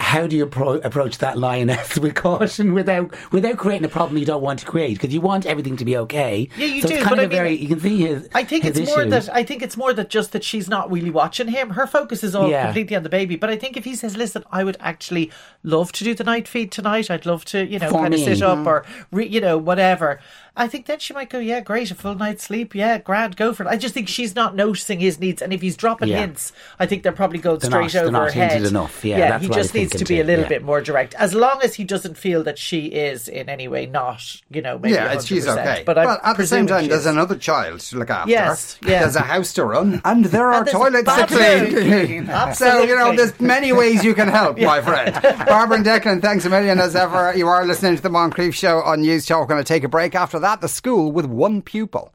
How 0.00 0.26
do 0.26 0.34
you 0.34 0.46
appro- 0.46 0.82
approach 0.84 1.18
that 1.18 1.38
lioness 1.38 1.96
with 1.98 2.14
caution 2.14 2.72
without 2.74 3.14
without 3.32 3.58
creating 3.58 3.84
a 3.84 3.88
problem 3.88 4.16
you 4.18 4.24
don't 4.24 4.42
want 4.42 4.58
to 4.60 4.66
create? 4.66 4.94
Because 4.94 5.12
you 5.14 5.20
want 5.20 5.44
everything 5.46 5.76
to 5.76 5.84
be 5.84 5.96
okay. 5.98 6.48
Yeah, 6.56 6.66
you 6.66 6.82
so 6.82 6.88
do, 6.88 6.94
It's 6.94 7.04
kind 7.04 7.16
but 7.16 7.18
of 7.18 7.20
I 7.20 7.22
a 7.24 7.28
mean, 7.28 7.36
very 7.36 7.54
you 7.56 7.68
can 7.68 7.80
see 7.80 7.98
his. 7.98 8.28
I 8.34 8.42
think 8.44 8.64
his 8.64 8.78
it's 8.78 8.90
more 8.90 9.04
that 9.04 9.28
I 9.32 9.44
think 9.44 9.62
it's 9.62 9.76
more 9.76 9.92
that 9.92 10.08
just 10.10 10.32
that 10.32 10.42
she's 10.42 10.68
not 10.68 10.90
really 10.90 11.10
watching 11.10 11.48
him. 11.48 11.70
Her 11.70 11.86
focus 11.86 12.24
is 12.24 12.34
all 12.34 12.48
Yeah. 12.48 12.64
completely 12.64 12.96
on 12.96 13.02
the 13.02 13.08
baby. 13.10 13.36
But 13.36 13.50
I 13.50 13.56
think 13.56 13.76
if 13.76 13.84
he 13.84 13.94
says, 13.94 14.16
"Listen, 14.16 14.42
I 14.50 14.64
would 14.64 14.78
actually 14.80 15.30
love 15.62 15.92
to 15.92 16.02
do 16.04 16.14
the 16.14 16.24
night 16.24 16.48
feed 16.48 16.72
tonight. 16.72 17.10
I'd 17.10 17.26
love 17.26 17.44
to, 17.46 17.64
you 17.64 17.78
know, 17.78 17.90
For 17.90 17.98
kind 17.98 18.14
of 18.14 18.20
sit 18.20 18.42
up 18.42 18.58
mm-hmm. 18.58 18.68
or, 18.68 18.84
re, 19.12 19.26
you 19.28 19.40
know, 19.40 19.58
whatever." 19.58 20.18
I 20.56 20.66
think 20.66 20.86
then 20.86 20.98
she 20.98 21.14
might 21.14 21.30
go, 21.30 21.38
"Yeah, 21.38 21.60
great, 21.60 21.90
a 21.90 21.94
full 21.94 22.14
night's 22.16 22.42
sleep. 22.44 22.74
Yeah, 22.74 22.98
grand, 22.98 23.36
go 23.36 23.52
for 23.54 23.62
it." 23.64 23.68
I 23.68 23.76
just 23.76 23.94
think 23.94 24.08
she's 24.08 24.34
not 24.34 24.56
noticing 24.56 24.98
his 24.98 25.20
needs, 25.20 25.40
and 25.42 25.52
if 25.52 25.60
he's 25.62 25.76
dropping 25.76 26.08
Yeah. 26.08 26.20
hints, 26.20 26.52
I 26.78 26.86
think 26.86 27.02
they're 27.02 27.12
probably 27.12 27.38
going 27.38 27.58
They're 27.60 27.70
straight 27.70 27.94
not- 27.94 28.02
over 28.02 28.10
not 28.12 28.32
her 28.34 28.46
head. 28.46 28.62
enough. 28.64 29.04
Yeah, 29.04 29.18
that's 29.30 29.42
he 29.42 29.48
what 29.48 29.58
I 29.58 29.60
just 29.62 29.74
was 29.74 29.80
needs 29.92 30.02
to 30.02 30.08
be 30.08 30.20
a 30.20 30.24
little 30.24 30.44
yeah. 30.44 30.48
bit 30.48 30.62
more 30.62 30.80
direct, 30.80 31.14
as 31.14 31.34
long 31.34 31.60
as 31.62 31.74
he 31.74 31.84
doesn't 31.84 32.16
feel 32.16 32.42
that 32.44 32.58
she 32.58 32.86
is 32.86 33.28
in 33.28 33.48
any 33.48 33.68
way 33.68 33.86
not, 33.86 34.22
you 34.50 34.62
know, 34.62 34.78
maybe 34.78 34.94
yeah, 34.94 35.18
she's 35.20 35.46
100%. 35.46 35.52
okay. 35.58 35.82
But 35.84 35.98
I'm 35.98 36.06
well, 36.06 36.20
at 36.22 36.36
the 36.36 36.46
same 36.46 36.66
time, 36.66 36.88
there's 36.88 37.06
another 37.06 37.36
child 37.36 37.80
to 37.80 37.98
look 37.98 38.10
after. 38.10 38.30
Yes, 38.30 38.78
yeah. 38.82 39.00
There's 39.00 39.16
a 39.16 39.20
house 39.20 39.52
to 39.54 39.64
run, 39.64 40.00
and 40.04 40.24
there 40.26 40.52
are 40.52 40.60
And 40.60 40.68
toilets 40.68 41.14
to 41.14 41.26
clean. 41.26 42.26
clean. 42.26 42.26
so 42.54 42.82
you 42.82 42.96
know, 42.96 43.14
there's 43.14 43.38
many 43.40 43.72
ways 43.72 44.04
you 44.04 44.14
can 44.14 44.28
help, 44.28 44.58
my 44.58 44.80
friend. 44.80 45.14
Barbara 45.46 45.78
and 45.78 45.86
Declan, 45.86 46.20
thanks 46.20 46.44
a 46.44 46.50
million 46.50 46.78
as 46.78 46.94
ever. 46.96 47.34
You 47.36 47.48
are 47.48 47.66
listening 47.66 47.96
to 47.96 48.02
the 48.02 48.10
Moncrieff 48.10 48.54
Show 48.54 48.80
on 48.82 49.00
Newstalk. 49.02 49.40
We're 49.40 49.46
going 49.46 49.62
to 49.62 49.68
take 49.68 49.84
a 49.84 49.88
break. 49.88 50.14
After 50.14 50.38
that, 50.40 50.60
the 50.60 50.68
school 50.68 51.12
with 51.12 51.26
one 51.26 51.62
pupil. 51.62 52.12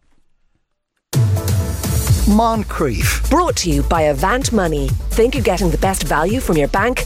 Moncrieff. 2.26 3.30
Brought 3.30 3.56
to 3.58 3.70
you 3.70 3.84
by 3.84 4.02
Avant 4.04 4.52
Money. 4.52 4.90
Think 5.12 5.36
you're 5.36 5.44
getting 5.44 5.70
the 5.70 5.78
best 5.78 6.04
value 6.04 6.40
from 6.40 6.58
your 6.58 6.68
bank? 6.70 7.06